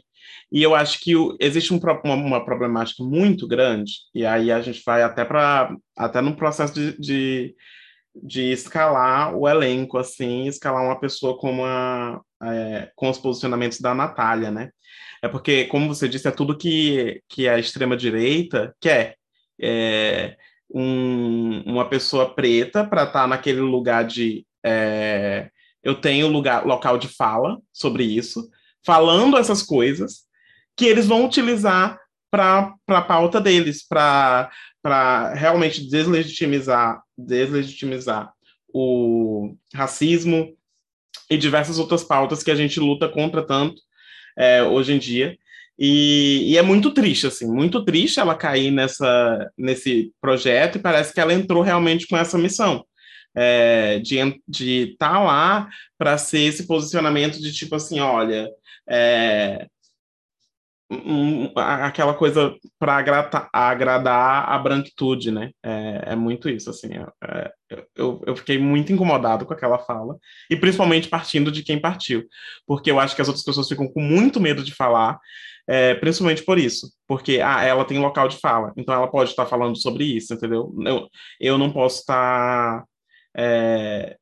[0.53, 4.61] E eu acho que o, existe um, uma, uma, problemática muito grande, e aí a
[4.61, 7.55] gente vai até para até no processo de, de,
[8.23, 14.51] de, escalar o elenco, assim, escalar uma pessoa como é, com os posicionamentos da Natália,
[14.51, 14.69] né?
[15.23, 19.15] É porque, como você disse, é tudo que, que a extrema-direita quer.
[19.59, 20.37] É,
[20.69, 25.49] um, uma pessoa preta para estar tá naquele lugar de é,
[25.83, 28.49] eu tenho lugar local de fala sobre isso,
[28.85, 30.31] falando essas coisas
[30.75, 31.99] que eles vão utilizar
[32.31, 34.49] para a pauta deles, para
[35.35, 38.33] realmente deslegitimizar, deslegitimizar
[38.73, 40.55] o racismo
[41.29, 43.79] e diversas outras pautas que a gente luta contra tanto
[44.37, 45.37] é, hoje em dia.
[45.77, 51.13] E, e, é muito triste, assim, muito triste ela cair nessa, nesse projeto e parece
[51.13, 52.85] que ela entrou realmente com essa missão.
[53.35, 58.47] É, de estar tá lá para ser esse posicionamento de tipo assim, olha,
[58.87, 59.65] é,
[61.55, 65.51] aquela coisa para agradar, agradar a branquitude, né?
[65.63, 66.89] É, é muito isso, assim.
[66.93, 70.17] É, é, eu, eu fiquei muito incomodado com aquela fala,
[70.49, 72.23] e principalmente partindo de quem partiu,
[72.65, 75.19] porque eu acho que as outras pessoas ficam com muito medo de falar,
[75.67, 79.45] é, principalmente por isso, porque ah, ela tem local de fala, então ela pode estar
[79.45, 80.73] falando sobre isso, entendeu?
[80.85, 81.07] Eu,
[81.39, 82.83] eu não posso estar.
[83.35, 84.17] É,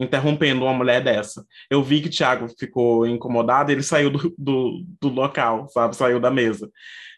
[0.00, 1.44] interrompendo uma mulher dessa.
[1.70, 5.96] Eu vi que o Thiago ficou incomodado, ele saiu do, do, do local, sabe?
[5.96, 6.70] Saiu da mesa.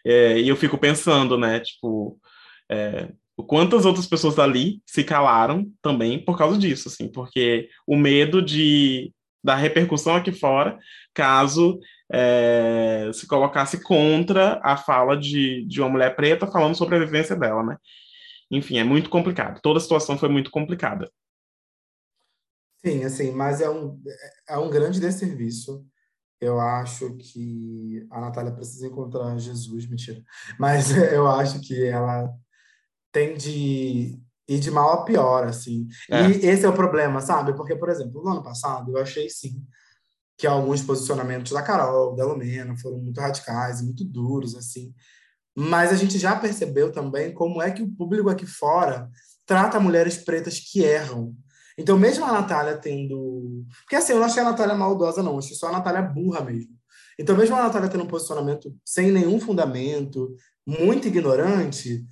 [0.05, 1.59] É, e eu fico pensando, né?
[1.59, 2.19] Tipo,
[2.69, 3.09] é,
[3.47, 9.11] quantas outras pessoas ali se calaram também por causa disso, assim, porque o medo de
[9.43, 10.77] da repercussão aqui fora,
[11.13, 11.79] caso
[12.11, 17.35] é, se colocasse contra a fala de, de uma mulher preta falando sobre a vivência
[17.35, 17.77] dela, né?
[18.51, 19.61] Enfim, é muito complicado.
[19.61, 21.09] Toda a situação foi muito complicada.
[22.85, 24.01] Sim, assim, mas é um,
[24.47, 25.85] é um grande desserviço.
[26.39, 30.21] Eu acho que a Natália precisa encontrar Jesus, mentira.
[30.59, 32.31] Mas eu acho que ela
[33.11, 35.87] tem de ir de mal a pior, assim.
[36.09, 36.29] É.
[36.29, 37.55] E esse é o problema, sabe?
[37.55, 39.65] Porque, por exemplo, no ano passado, eu achei, sim,
[40.37, 44.93] que alguns posicionamentos da Carol, da Lumena, foram muito radicais, muito duros, assim.
[45.55, 49.09] Mas a gente já percebeu também como é que o público aqui fora
[49.45, 51.35] trata mulheres pretas que erram.
[51.77, 53.65] Então, mesmo a Natália tendo.
[53.81, 56.75] Porque assim, eu não achei a Natália maldosa, não, achei só a Natália burra mesmo.
[57.19, 60.35] Então, mesmo a Natália tendo um posicionamento sem nenhum fundamento,
[60.65, 62.05] muito ignorante,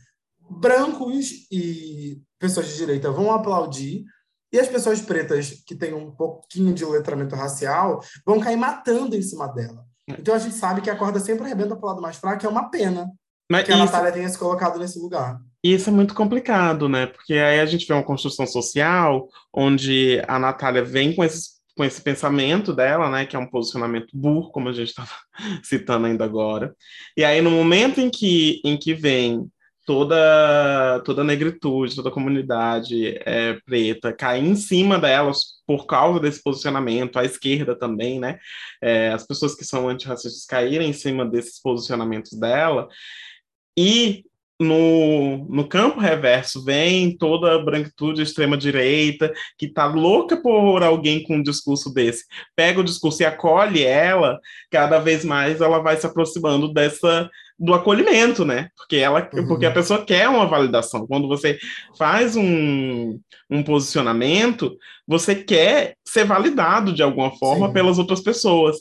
[0.49, 4.06] brancos e pessoas de direita vão aplaudir,
[4.51, 9.21] e as pessoas pretas que têm um pouquinho de letramento racial vão cair matando em
[9.21, 9.86] cima dela.
[10.08, 12.49] Então a gente sabe que a corda sempre arrebenta para o lado mais fraco, é
[12.49, 13.12] uma pena
[13.51, 15.41] Mas que a Natália tenha se colocado nesse lugar.
[15.65, 17.08] E isso é muito complicado, né?
[17.08, 21.84] Porque aí a gente vê uma construção social onde a Natália vem com esse, com
[21.84, 23.25] esse pensamento dela, né?
[23.25, 25.10] Que é um posicionamento burro, como a gente estava
[25.65, 26.75] citando ainda agora.
[27.17, 29.49] E aí, no momento em que, em que vem
[29.88, 36.19] toda, toda a negritude, toda a comunidade é, preta cair em cima delas por causa
[36.19, 38.38] desse posicionamento, a esquerda também, né?
[38.80, 42.88] É, as pessoas que são antirracistas caírem em cima desses posicionamentos dela.
[43.75, 44.25] E
[44.59, 51.35] no, no campo reverso vem toda a branquitude extrema-direita que tá louca por alguém com
[51.35, 52.23] um discurso desse.
[52.55, 54.39] Pega o discurso e acolhe ela,
[54.71, 58.69] cada vez mais ela vai se aproximando dessa do acolhimento, né?
[58.75, 59.47] Porque ela, uhum.
[59.47, 61.07] porque a pessoa quer uma validação.
[61.07, 61.57] Quando você
[61.97, 63.17] faz um,
[63.49, 67.73] um posicionamento, você quer ser validado de alguma forma Sim.
[67.73, 68.77] pelas outras pessoas.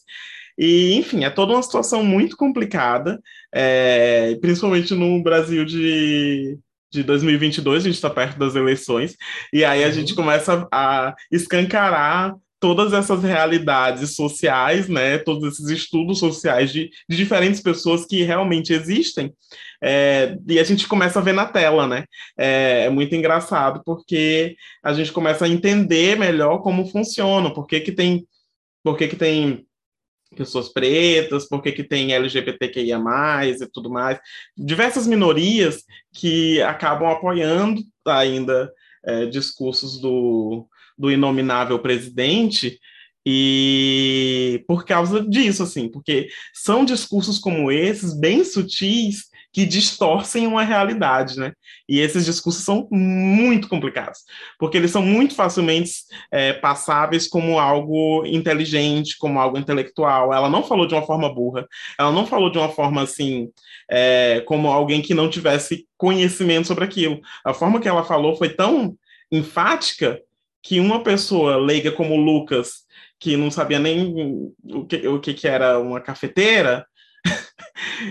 [0.59, 3.21] E, enfim, é toda uma situação muito complicada,
[3.53, 6.59] é, principalmente no Brasil de,
[6.93, 9.17] de 2022, a gente está perto das eleições,
[9.53, 10.17] e aí a gente uhum.
[10.17, 17.61] começa a escancarar todas essas realidades sociais, né, todos esses estudos sociais de, de diferentes
[17.61, 19.35] pessoas que realmente existem,
[19.83, 22.05] é, e a gente começa a ver na tela, né?
[22.39, 27.81] É, é, muito engraçado porque a gente começa a entender melhor como funciona, por que,
[27.81, 28.27] que tem,
[28.83, 29.67] por que, que tem
[30.35, 32.99] pessoas pretas, por que, que tem LGBTQIA+,
[33.47, 34.19] e tudo mais.
[34.57, 38.71] Diversas minorias que acabam apoiando ainda
[39.05, 40.67] é, discursos do,
[40.99, 42.79] do inominável presidente,
[43.27, 50.65] e por causa disso, assim, porque são discursos como esses, bem sutis, que distorcem uma
[50.65, 51.53] realidade, né?
[51.89, 54.19] E esses discursos são muito complicados,
[54.59, 55.93] porque eles são muito facilmente
[56.33, 60.35] é, passáveis como algo inteligente, como algo intelectual.
[60.35, 63.49] Ela não falou de uma forma burra, ela não falou de uma forma assim,
[63.89, 67.21] é, como alguém que não tivesse conhecimento sobre aquilo.
[67.47, 68.97] A forma que ela falou foi tão
[69.31, 70.21] enfática
[70.61, 72.85] que uma pessoa leiga como Lucas,
[73.21, 76.85] que não sabia nem o que, o que, que era uma cafeteira,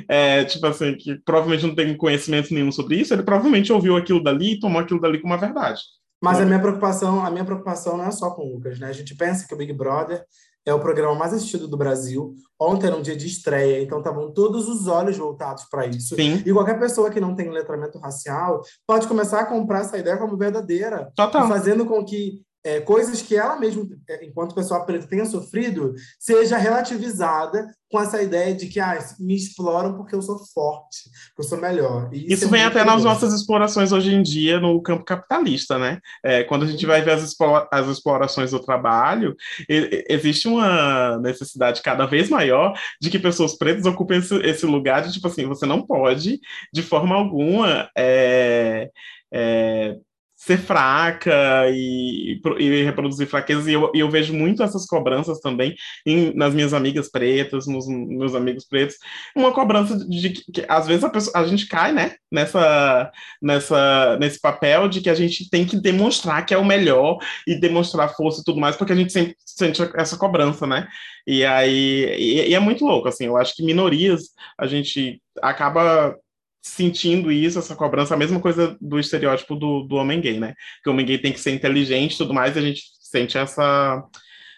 [0.07, 4.23] é, tipo assim, que provavelmente não tem conhecimento nenhum sobre isso, ele provavelmente ouviu aquilo
[4.23, 5.81] dali e tomou aquilo dali como uma verdade.
[6.21, 8.87] Mas a minha preocupação, a minha preocupação não é só com o Lucas, né?
[8.87, 10.23] A gente pensa que o Big Brother
[10.65, 12.33] é o programa mais assistido do Brasil.
[12.59, 16.15] Ontem era um dia de estreia, então estavam todos os olhos voltados para isso.
[16.15, 16.41] Sim.
[16.45, 20.37] E qualquer pessoa que não tem letramento racial pode começar a comprar essa ideia como
[20.37, 21.47] verdadeira, Total.
[21.47, 26.57] fazendo com que é, coisas que ela mesma, é, enquanto pessoa preta, tenha sofrido, seja
[26.57, 31.43] relativizada com essa ideia de que ah, me exploram porque eu sou forte, porque eu
[31.43, 32.09] sou melhor.
[32.11, 35.77] E isso, isso é vem até nas nossas explorações hoje em dia no campo capitalista,
[35.77, 35.99] né?
[36.23, 39.35] É, quando a gente vai ver as, explora as explorações do trabalho,
[39.69, 45.13] existe uma necessidade cada vez maior de que pessoas pretas ocupem esse, esse lugar de
[45.13, 46.39] tipo assim, você não pode,
[46.73, 48.89] de forma alguma, é,
[49.31, 49.97] é,
[50.43, 53.65] ser fraca e, e reproduzir fraquezas.
[53.65, 55.73] E eu, eu, vejo muito essas cobranças também
[56.05, 58.97] em, nas minhas amigas pretas, nos meus amigos pretos.
[59.33, 62.15] Uma cobrança de que, que às vezes a, pessoa, a gente cai, né?
[62.29, 63.09] Nessa,
[63.41, 67.55] nessa, nesse papel de que a gente tem que demonstrar que é o melhor e
[67.57, 70.89] demonstrar força e tudo mais, porque a gente sempre sente essa cobrança, né?
[71.25, 73.27] E aí e, e é muito louco, assim.
[73.27, 74.23] Eu acho que minorias
[74.59, 76.17] a gente acaba
[76.63, 80.55] sentindo isso, essa cobrança, a mesma coisa do estereótipo do, do homem gay, né?
[80.81, 83.37] Que o homem gay tem que ser inteligente e tudo mais, e a gente sente
[83.37, 84.01] essa,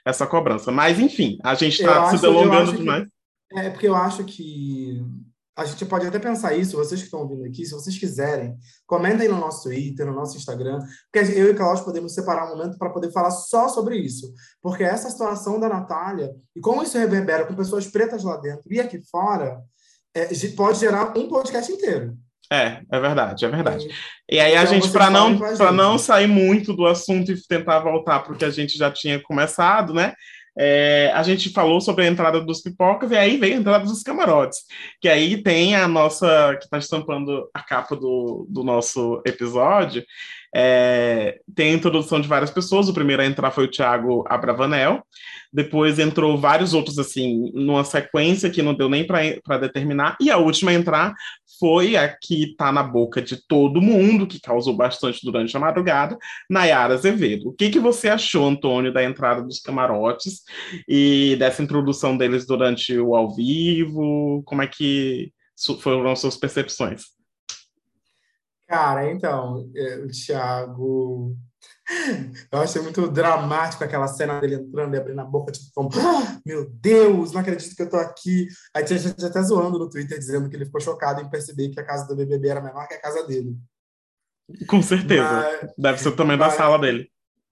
[0.05, 0.71] essa cobrança.
[0.71, 3.07] Mas, enfim, a gente está se delongando demais.
[3.51, 5.03] Que, é porque eu acho que
[5.57, 9.27] a gente pode até pensar isso, vocês que estão ouvindo aqui, se vocês quiserem, comentem
[9.27, 10.79] no nosso Twitter, no nosso Instagram,
[11.11, 14.31] porque eu e o Cláudio podemos separar um momento para poder falar só sobre isso.
[14.61, 18.79] Porque essa situação da Natália, e como isso reverbera com pessoas pretas lá dentro e
[18.79, 19.59] aqui fora,
[20.15, 22.17] é, pode gerar um podcast inteiro.
[22.51, 23.87] É, é verdade, é verdade.
[24.29, 25.37] E, e aí a então, gente, para não,
[25.73, 29.21] não sair muito do assunto e tentar voltar para o que a gente já tinha
[29.21, 30.13] começado, né?
[30.57, 34.01] É, a gente falou sobre a entrada dos pipocas e aí veio a entrada dos
[34.03, 34.59] camarotes.
[35.01, 40.03] Que aí tem a nossa, que está estampando a capa do, do nosso episódio,
[40.57, 42.87] é, tem a introdução de várias pessoas.
[42.87, 45.05] O primeiro a entrar foi o Thiago Abravanel.
[45.51, 50.15] Depois entrou vários outros, assim, numa sequência que não deu nem para determinar.
[50.21, 51.13] E a última a entrar
[51.59, 56.17] foi a que está na boca de todo mundo, que causou bastante durante a madrugada,
[56.49, 57.49] Nayara Azevedo.
[57.49, 60.43] O que, que você achou, Antônio, da entrada dos camarotes
[60.87, 64.41] e dessa introdução deles durante o ao vivo?
[64.45, 65.33] Como é que
[65.81, 67.14] foram as suas percepções?
[68.67, 71.35] Cara, então, é, o Thiago.
[72.51, 76.41] Eu achei muito dramático aquela cena dele entrando e abrindo a boca, tipo, como, ah,
[76.43, 78.47] meu Deus, não acredito que eu tô aqui.
[78.73, 81.79] Aí tinha gente até zoando no Twitter, dizendo que ele ficou chocado em perceber que
[81.79, 83.55] a casa do BBB era menor que a casa dele.
[84.67, 85.23] Com certeza.
[85.23, 87.07] Mas, Deve ser o tamanho mas, da sala dele.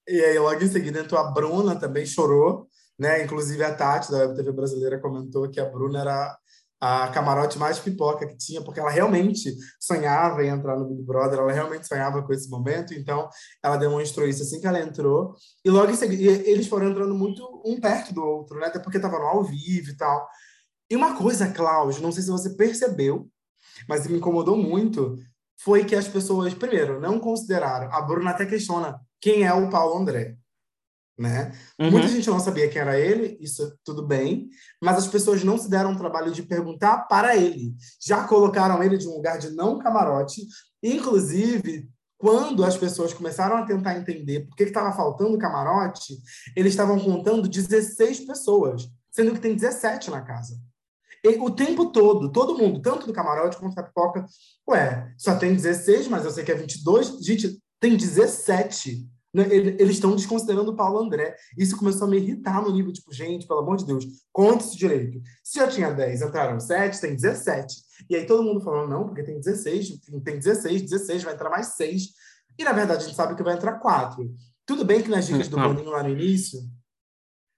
[0.07, 3.23] E aí, logo em seguida, entrou a Bruna, também chorou, né?
[3.23, 6.37] Inclusive, a Tati, da Web TV Brasileira, comentou que a Bruna era
[6.85, 11.39] a camarote mais pipoca que tinha, porque ela realmente sonhava em entrar no Big Brother,
[11.39, 13.29] ela realmente sonhava com esse momento, então
[13.63, 17.41] ela demonstrou isso assim que ela entrou, e logo em seguida, eles foram entrando muito
[17.65, 18.67] um perto do outro, né?
[18.67, 20.27] Até porque estavam ao vivo e tal.
[20.91, 23.29] E uma coisa, Klaus, não sei se você percebeu,
[23.87, 25.15] mas me incomodou muito,
[25.57, 29.97] foi que as pessoas, primeiro, não consideraram, a Bruna até questiona quem é o Paulo
[30.01, 30.35] André
[31.17, 31.51] né?
[31.79, 31.91] Uhum.
[31.91, 34.49] Muita gente não sabia quem era ele, isso tudo bem,
[34.81, 37.73] mas as pessoas não se deram o trabalho de perguntar para ele.
[38.01, 40.41] Já colocaram ele de um lugar de não camarote,
[40.81, 46.15] inclusive quando as pessoas começaram a tentar entender por que estava faltando camarote,
[46.55, 50.57] eles estavam contando 16 pessoas, sendo que tem 17 na casa.
[51.21, 54.25] E, o tempo todo, todo mundo, tanto do camarote quanto da pipoca,
[54.69, 57.23] ué, só tem 16, mas eu sei que é 22.
[57.25, 59.05] Gente, tem 17.
[59.33, 61.35] Né, eles estão desconsiderando o Paulo André.
[61.57, 64.77] Isso começou a me irritar no nível, tipo, gente, pelo amor de Deus, conta isso
[64.77, 65.19] direito.
[65.43, 67.75] Se já tinha 10, entraram 7, tem 17.
[68.09, 71.67] E aí todo mundo falando, não, porque tem 16, tem 16, 16, vai entrar mais
[71.75, 72.09] 6.
[72.59, 74.31] E na verdade a gente sabe que vai entrar 4.
[74.65, 76.59] Tudo bem que nas dicas do Boninho lá no início.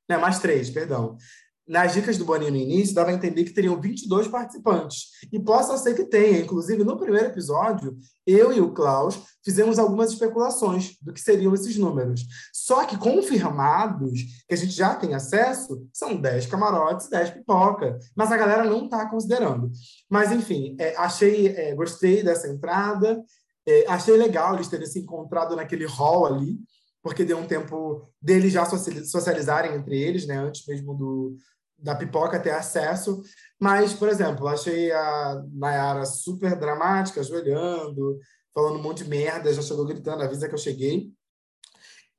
[0.07, 1.17] Né, mais 3, perdão
[1.67, 5.07] nas dicas do Boninho no início, dava a entender que teriam 22 participantes.
[5.31, 6.39] E possa ser que tenha.
[6.39, 11.75] Inclusive, no primeiro episódio, eu e o Klaus fizemos algumas especulações do que seriam esses
[11.77, 12.21] números.
[12.53, 17.97] Só que confirmados, que a gente já tem acesso, são 10 camarotes, 10 pipoca.
[18.15, 19.71] Mas a galera não está considerando.
[20.09, 23.23] Mas, enfim, é, achei, é, gostei dessa entrada.
[23.67, 26.59] É, achei legal eles terem se encontrado naquele hall ali,
[27.05, 31.35] porque deu um tempo deles já socializarem entre eles, né, antes mesmo do,
[31.77, 33.21] da pipoca ter acesso.
[33.61, 38.17] Mas, por exemplo, achei a Nayara super dramática, ajoelhando,
[38.51, 41.11] falando um monte de merda, já chegou gritando, avisa que eu cheguei.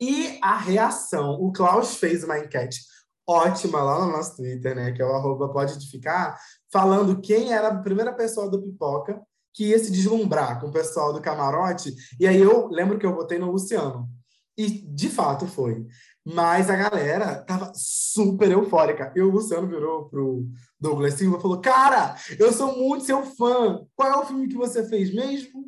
[0.01, 2.79] E a reação, o Klaus fez uma enquete
[3.27, 6.39] ótima lá no nosso Twitter, né, que é o arroba pode edificar,
[6.73, 9.21] falando quem era a primeira pessoa do Pipoca
[9.53, 11.93] que ia se deslumbrar com o pessoal do camarote.
[12.21, 14.09] E aí eu lembro que eu votei no Luciano.
[14.57, 15.87] E de fato foi.
[16.25, 19.13] Mas a galera tava super eufórica.
[19.15, 20.47] E o Luciano virou pro
[20.81, 23.85] Douglas Silva e falou: Cara, eu sou muito seu fã.
[23.95, 25.65] Qual é o filme que você fez mesmo?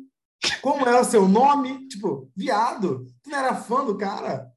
[0.61, 1.87] Como é o seu nome?
[1.87, 4.51] Tipo, viado, tu não era fã do cara?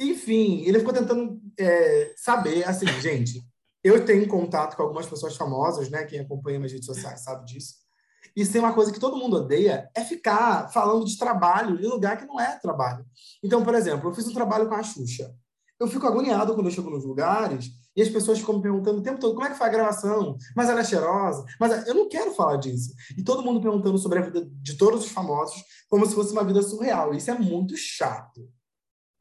[0.00, 3.42] Enfim, ele ficou tentando é, saber, assim, gente,
[3.82, 6.04] eu tenho contato com algumas pessoas famosas, né?
[6.04, 7.85] Quem acompanha nas redes sociais sabe disso.
[8.34, 12.16] E tem uma coisa que todo mundo odeia é ficar falando de trabalho em lugar
[12.16, 13.04] que não é trabalho.
[13.42, 15.34] Então, por exemplo, eu fiz um trabalho com a Xuxa.
[15.78, 19.02] Eu fico agoniado quando eu chego nos lugares e as pessoas ficam me perguntando o
[19.02, 22.08] tempo todo como é que foi a gravação, mas ela é cheirosa, mas eu não
[22.08, 22.94] quero falar disso.
[23.16, 26.44] E todo mundo perguntando sobre a vida de todos os famosos como se fosse uma
[26.44, 27.14] vida surreal.
[27.14, 28.48] Isso é muito chato.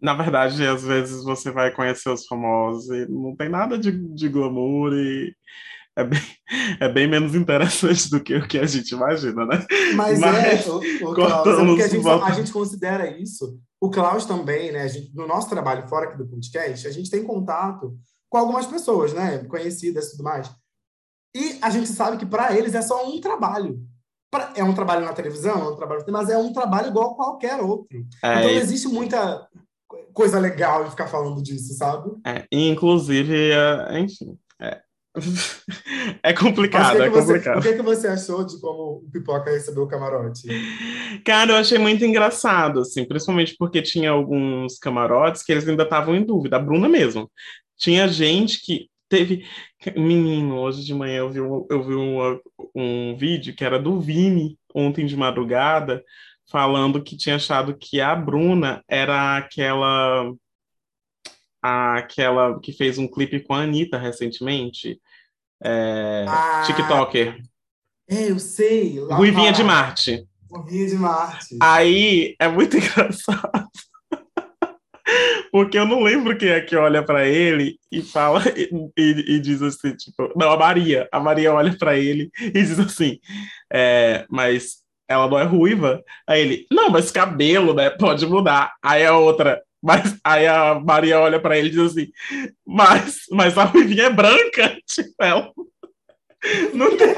[0.01, 4.29] Na verdade, às vezes você vai conhecer os famosos e não tem nada de, de
[4.29, 5.33] glamour e
[5.95, 6.21] é bem,
[6.79, 9.65] é bem menos interessante do que o que a gente imagina, né?
[9.95, 13.57] Mas, Mas é, o, o Klaus, é porque a gente, a gente considera isso.
[13.79, 14.87] O Klaus também, né?
[14.87, 17.97] Gente, no nosso trabalho fora aqui do podcast, a gente tem contato
[18.29, 19.39] com algumas pessoas, né?
[19.45, 20.51] Conhecidas e tudo mais.
[21.35, 23.79] E a gente sabe que para eles é só um trabalho.
[24.31, 27.61] Pra, é um trabalho na televisão, é um trabalho, mas é um trabalho igual qualquer
[27.61, 28.05] outro.
[28.23, 29.47] É, então não existe muita
[30.13, 32.11] coisa legal em ficar falando disso, sabe?
[32.25, 33.51] É, inclusive,
[35.15, 37.59] é, enfim, é, é complicado, é complicado.
[37.59, 40.47] o que, que você achou de como o Pipoca recebeu o camarote?
[41.23, 46.15] Cara, eu achei muito engraçado, assim, principalmente porque tinha alguns camarotes que eles ainda estavam
[46.15, 47.31] em dúvida, a Bruna mesmo.
[47.77, 49.45] Tinha gente que teve.
[49.95, 52.39] Menino, hoje de manhã eu vi, um, eu vi um,
[52.73, 56.03] um vídeo que era do Vini, ontem de madrugada,
[56.49, 60.31] falando que tinha achado que a Bruna era aquela
[61.61, 65.01] aquela que fez um clipe com a Anitta recentemente,
[65.65, 67.41] é, ah, TikToker.
[68.07, 68.99] É, eu sei.
[68.99, 70.27] Ruivinha de Marte.
[70.51, 71.57] Ruivinha de Marte.
[71.59, 73.67] Aí é muito engraçado.
[75.51, 79.39] Porque eu não lembro quem é que olha para ele e fala e, e, e,
[79.39, 81.07] diz assim, tipo, não, a Maria.
[81.11, 83.19] A Maria olha para ele e diz assim,
[83.71, 86.03] é, mas ela não é ruiva.
[86.27, 87.89] Aí ele, não, mas cabelo, né?
[87.89, 88.73] Pode mudar.
[88.83, 92.07] Aí a outra, mas aí a Maria olha para ele e diz assim:
[92.65, 94.75] Mas, mas a ruivinha é branca.
[94.87, 95.51] Tipo, ela.
[96.73, 97.13] Não tem.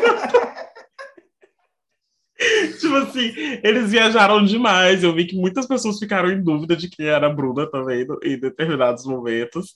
[2.79, 5.01] tipo assim, eles viajaram demais.
[5.01, 8.37] Eu vi que muitas pessoas ficaram em dúvida de quem era a Bruna também em
[8.37, 9.75] determinados momentos.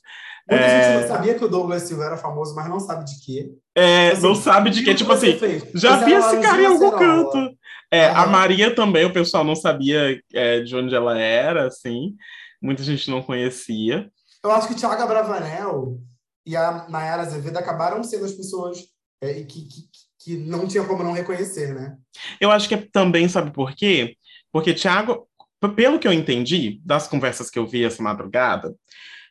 [0.50, 0.84] Muita é...
[0.84, 3.52] gente não sabia que o Douglas Silva era famoso, mas não sabe de quê.
[3.74, 4.94] É, tipo assim, não sabe de quê.
[4.94, 5.38] Tipo assim,
[5.76, 7.56] já vi esse cara em algum canto.
[7.90, 12.16] É, A Maria também, o pessoal não sabia é, de onde ela era, assim
[12.62, 14.10] muita gente não conhecia.
[14.44, 16.00] Eu acho que Thiago Bravanel
[16.46, 18.80] e a Nayara Azevedo acabaram sendo as pessoas
[19.22, 19.82] é, que, que,
[20.20, 21.98] que não tinha como não reconhecer, né?
[22.40, 24.18] Eu acho que é também, sabe por quê?
[24.52, 25.28] Porque Thiago,
[25.76, 28.76] pelo que eu entendi das conversas que eu vi essa madrugada,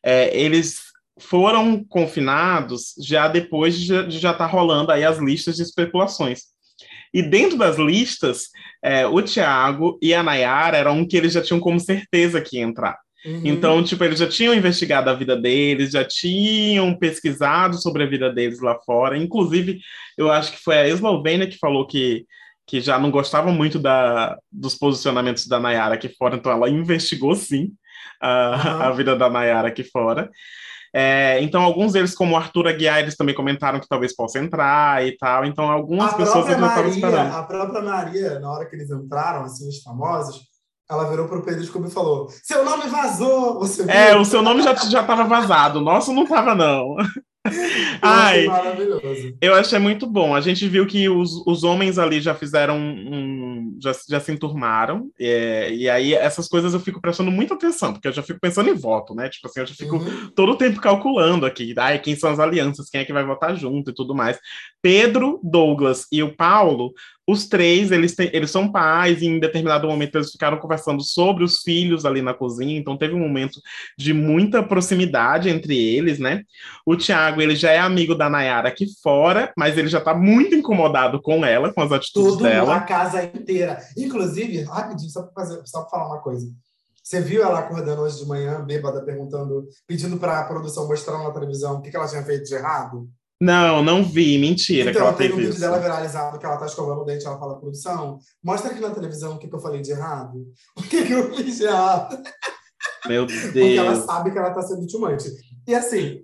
[0.05, 5.63] é, eles foram confinados já depois de, já estar tá rolando aí as listas de
[5.63, 6.45] especulações.
[7.13, 8.49] E dentro das listas,
[8.83, 12.57] é, o Thiago e a Nayara eram um que eles já tinham como certeza que
[12.57, 12.99] ia entrar.
[13.25, 13.43] Uhum.
[13.45, 18.33] Então, tipo, eles já tinham investigado a vida deles, já tinham pesquisado sobre a vida
[18.33, 19.19] deles lá fora.
[19.19, 19.81] Inclusive,
[20.17, 22.25] eu acho que foi a Eslovênia que falou que,
[22.67, 27.35] que já não gostava muito da, dos posicionamentos da Nayara aqui fora, então ela investigou
[27.35, 27.73] sim
[28.21, 28.83] a, uhum.
[28.83, 30.31] a vida da Nayara aqui fora.
[30.93, 35.17] É, então, alguns deles, como Arthur Aguiar, eles também comentaram que talvez possa entrar e
[35.17, 35.45] tal.
[35.45, 37.33] Então, algumas a pessoas ainda estavam esperando.
[37.33, 40.50] A própria Maria, na hora que eles entraram, assim, os famosos,
[40.91, 43.61] ela virou pro Pedro Scooby e falou: Seu nome vazou!
[43.61, 46.97] Você é, o seu nome já, já tava vazado, o nosso não tava, não.
[48.03, 49.35] Ai, maravilhoso.
[49.41, 50.35] Eu achei muito bom.
[50.35, 53.79] A gente viu que os, os homens ali já fizeram um.
[53.81, 55.11] já, já se enturmaram.
[55.19, 58.69] É, e aí, essas coisas eu fico prestando muita atenção, porque eu já fico pensando
[58.69, 59.29] em voto, né?
[59.31, 60.31] Tipo assim, eu já fico uhum.
[60.35, 61.73] todo o tempo calculando aqui.
[61.79, 64.39] Ai, quem são as alianças, quem é que vai votar junto e tudo mais.
[64.83, 66.93] Pedro, Douglas e o Paulo
[67.27, 71.45] os três, eles, têm, eles são pais, e em determinado momento eles ficaram conversando sobre
[71.45, 73.61] os filhos ali na cozinha, então teve um momento
[73.97, 76.43] de muita proximidade entre eles, né?
[76.85, 80.55] O Thiago, ele já é amigo da Nayara aqui fora, mas ele já tá muito
[80.55, 82.77] incomodado com ela, com as atitudes Tudo dela.
[82.77, 83.79] a casa inteira.
[83.97, 86.51] Inclusive, rapidinho, só para só pra falar uma coisa.
[87.03, 91.31] Você viu ela acordando hoje de manhã, bêbada, perguntando, pedindo para a produção mostrar na
[91.31, 93.09] televisão o que, que ela tinha feito de errado?
[93.41, 94.91] Não, não vi, mentira.
[94.91, 97.39] Então, que ela tem um vídeo dela viralizado que ela tá escovando o dente, ela
[97.39, 100.47] fala, produção, mostra aqui na televisão o que, que eu falei de errado.
[100.77, 102.23] O que, que eu fiz de errado?
[103.07, 103.41] Meu Deus.
[103.53, 105.31] Porque ela sabe que ela tá sendo tumante.
[105.67, 106.21] E assim,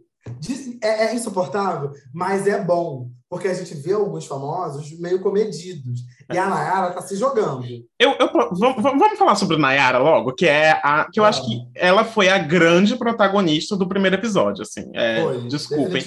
[0.83, 6.01] é, é insuportável, mas é bom, porque a gente vê alguns famosos meio comedidos.
[6.33, 7.65] E a Nayara tá se jogando.
[7.99, 11.07] Eu, eu, vamos, vamos falar sobre Nayara logo, que é a.
[11.13, 14.91] Que eu acho que ela foi a grande protagonista do primeiro episódio, assim.
[14.93, 16.03] É, foi, desculpem.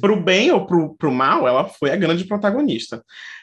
[0.00, 3.02] Pro bem ou pro, pro mal, ela foi a grande protagonista.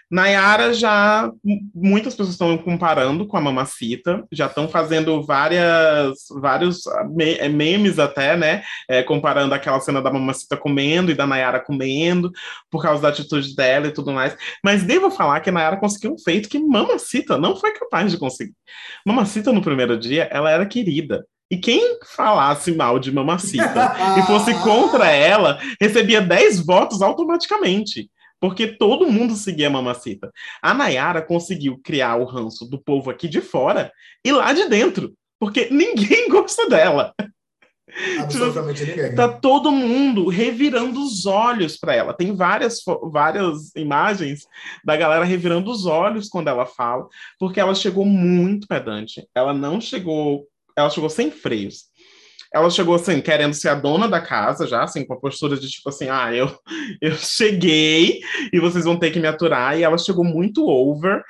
[0.10, 1.32] Nayara já
[1.74, 6.84] muitas pessoas estão comparando com a Mamacita, já estão fazendo várias vários
[7.20, 12.32] é, memes até, né, é, comparando aquela cena da Mamacita comendo e da Nayara comendo
[12.70, 14.36] por causa da atitude dela e tudo mais.
[14.64, 18.18] Mas devo falar que a Nayara conseguiu um feito que Mamacita não foi capaz de
[18.18, 18.54] conseguir.
[19.06, 21.26] Mamacita no primeiro dia, ela era querida.
[21.52, 28.10] E quem falasse mal de Mamacita e fosse contra ela, recebia 10 votos automaticamente
[28.44, 30.30] porque todo mundo seguia a Mamacita.
[30.62, 33.90] A Nayara conseguiu criar o ranço do povo aqui de fora
[34.22, 37.14] e lá de dentro, porque ninguém gosta dela.
[38.20, 39.16] Absolutamente ninguém.
[39.16, 42.14] Tá todo mundo revirando os olhos para ela.
[42.14, 44.46] Tem várias, várias imagens
[44.84, 47.08] da galera revirando os olhos quando ela fala,
[47.40, 49.26] porque ela chegou muito pedante.
[49.34, 51.93] Ela não chegou, ela chegou sem freios
[52.54, 55.70] ela chegou assim, querendo ser a dona da casa, já, assim, com a postura de
[55.70, 56.56] tipo assim, ah, eu,
[57.02, 58.20] eu cheguei
[58.52, 61.24] e vocês vão ter que me aturar, e ela chegou muito over.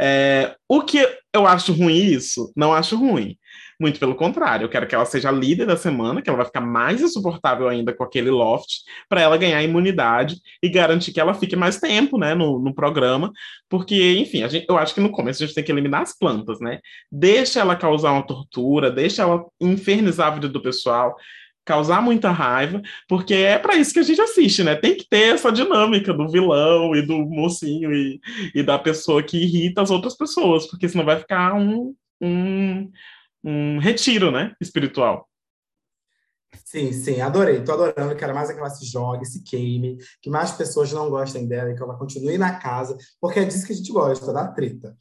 [0.00, 2.50] É, o que eu acho ruim isso?
[2.56, 3.36] Não acho ruim.
[3.80, 6.44] Muito pelo contrário, eu quero que ela seja a líder da semana, que ela vai
[6.44, 11.32] ficar mais insuportável ainda com aquele loft, para ela ganhar imunidade e garantir que ela
[11.32, 13.32] fique mais tempo né, no, no programa,
[13.70, 16.60] porque, enfim, gente, eu acho que no começo a gente tem que eliminar as plantas,
[16.60, 16.78] né?
[17.10, 21.16] Deixa ela causar uma tortura, deixa ela infernizar a vida do pessoal,
[21.64, 24.74] causar muita raiva, porque é para isso que a gente assiste, né?
[24.74, 28.20] Tem que ter essa dinâmica do vilão e do mocinho e,
[28.54, 32.90] e da pessoa que irrita as outras pessoas, porque senão vai ficar um, um,
[33.42, 35.28] um retiro, né, espiritual.
[36.64, 37.62] Sim, sim, adorei.
[37.62, 38.14] Tô adorando.
[38.16, 41.70] Quero mais é que ela se jogue, se queime, que mais pessoas não gostem dela
[41.70, 44.96] e que ela continue na casa, porque é disso que a gente gosta, da treta.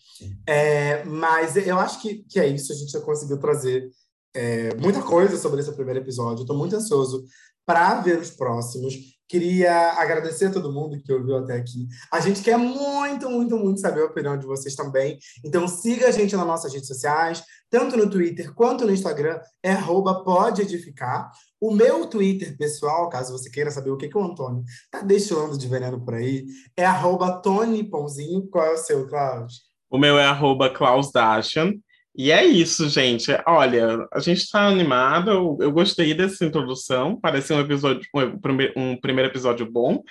[0.47, 2.71] É, mas eu acho que, que é isso.
[2.71, 3.89] A gente já conseguiu trazer
[4.33, 6.41] é, muita coisa sobre esse primeiro episódio.
[6.41, 7.23] Estou muito ansioso
[7.65, 9.18] para ver os próximos.
[9.29, 11.87] Queria agradecer a todo mundo que ouviu até aqui.
[12.11, 15.19] A gente quer muito, muito, muito saber a opinião de vocês também.
[15.45, 19.71] Então siga a gente nas nossas redes sociais, tanto no Twitter quanto no Instagram, é
[19.71, 21.31] arroba pode edificar.
[21.61, 25.55] O meu Twitter pessoal, caso você queira saber o que, que o Antônio tá deixando
[25.59, 28.49] de veneno por aí, é arroba Tony Pãozinho.
[28.49, 29.61] Qual é o seu, Klaus?
[29.91, 31.73] O meu é arroba Klaus Dashan.
[32.21, 33.31] E é isso, gente.
[33.47, 35.31] Olha, a gente está animado.
[35.31, 37.17] Eu, eu, gostei dessa introdução.
[37.17, 40.03] Parece um episódio, um, um primeiro episódio bom.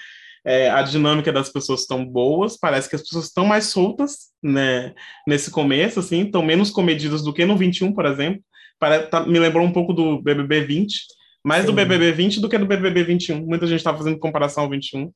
[0.43, 2.57] É, a dinâmica das pessoas estão boas.
[2.57, 4.95] Parece que as pessoas estão mais soltas, né?
[5.27, 8.43] Nesse começo, assim, estão menos comedidas do que no 21, por exemplo.
[8.79, 11.67] Parece, tá, me lembrou um pouco do BBB 20 mais Sim.
[11.69, 13.47] do BBB 20 do que do BBB 21.
[13.47, 15.11] Muita gente está fazendo comparação ao 21.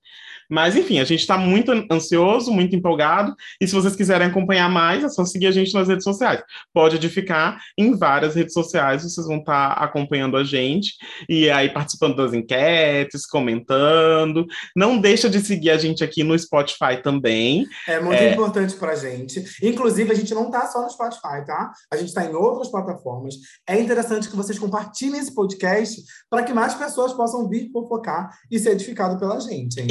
[0.51, 3.35] Mas, enfim, a gente está muito ansioso, muito empolgado.
[3.61, 6.43] E se vocês quiserem acompanhar mais, é só seguir a gente nas redes sociais.
[6.73, 10.95] Pode edificar em várias redes sociais, vocês vão estar tá acompanhando a gente
[11.29, 14.47] e aí participando das enquetes, comentando.
[14.77, 17.67] Não deixa de seguir a gente aqui no Spotify também.
[17.89, 18.33] É muito é...
[18.33, 19.45] importante para a gente.
[19.63, 21.73] Inclusive, a gente não está só no Spotify, tá?
[21.91, 23.35] A gente está em outras plataformas.
[23.69, 28.59] É interessante que vocês compartilhem esse podcast para que mais pessoas possam vir fofocar e
[28.59, 29.81] ser edificado pela gente.
[29.81, 29.87] Hein?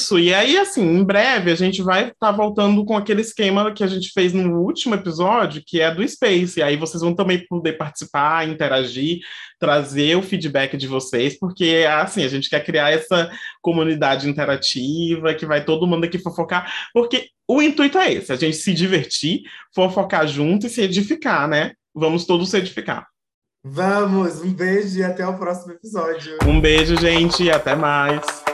[0.00, 3.70] Isso, e aí, assim, em breve a gente vai estar tá voltando com aquele esquema
[3.70, 6.58] que a gente fez no último episódio, que é do Space.
[6.58, 9.18] E aí vocês vão também poder participar, interagir,
[9.58, 13.30] trazer o feedback de vocês, porque, assim, a gente quer criar essa
[13.60, 18.56] comunidade interativa, que vai todo mundo aqui fofocar, porque o intuito é esse, a gente
[18.56, 19.42] se divertir,
[19.74, 21.72] fofocar junto e se edificar, né?
[21.94, 23.06] Vamos todos se edificar.
[23.62, 26.38] Vamos, um beijo e até o próximo episódio.
[26.46, 28.49] Um beijo, gente, e até mais.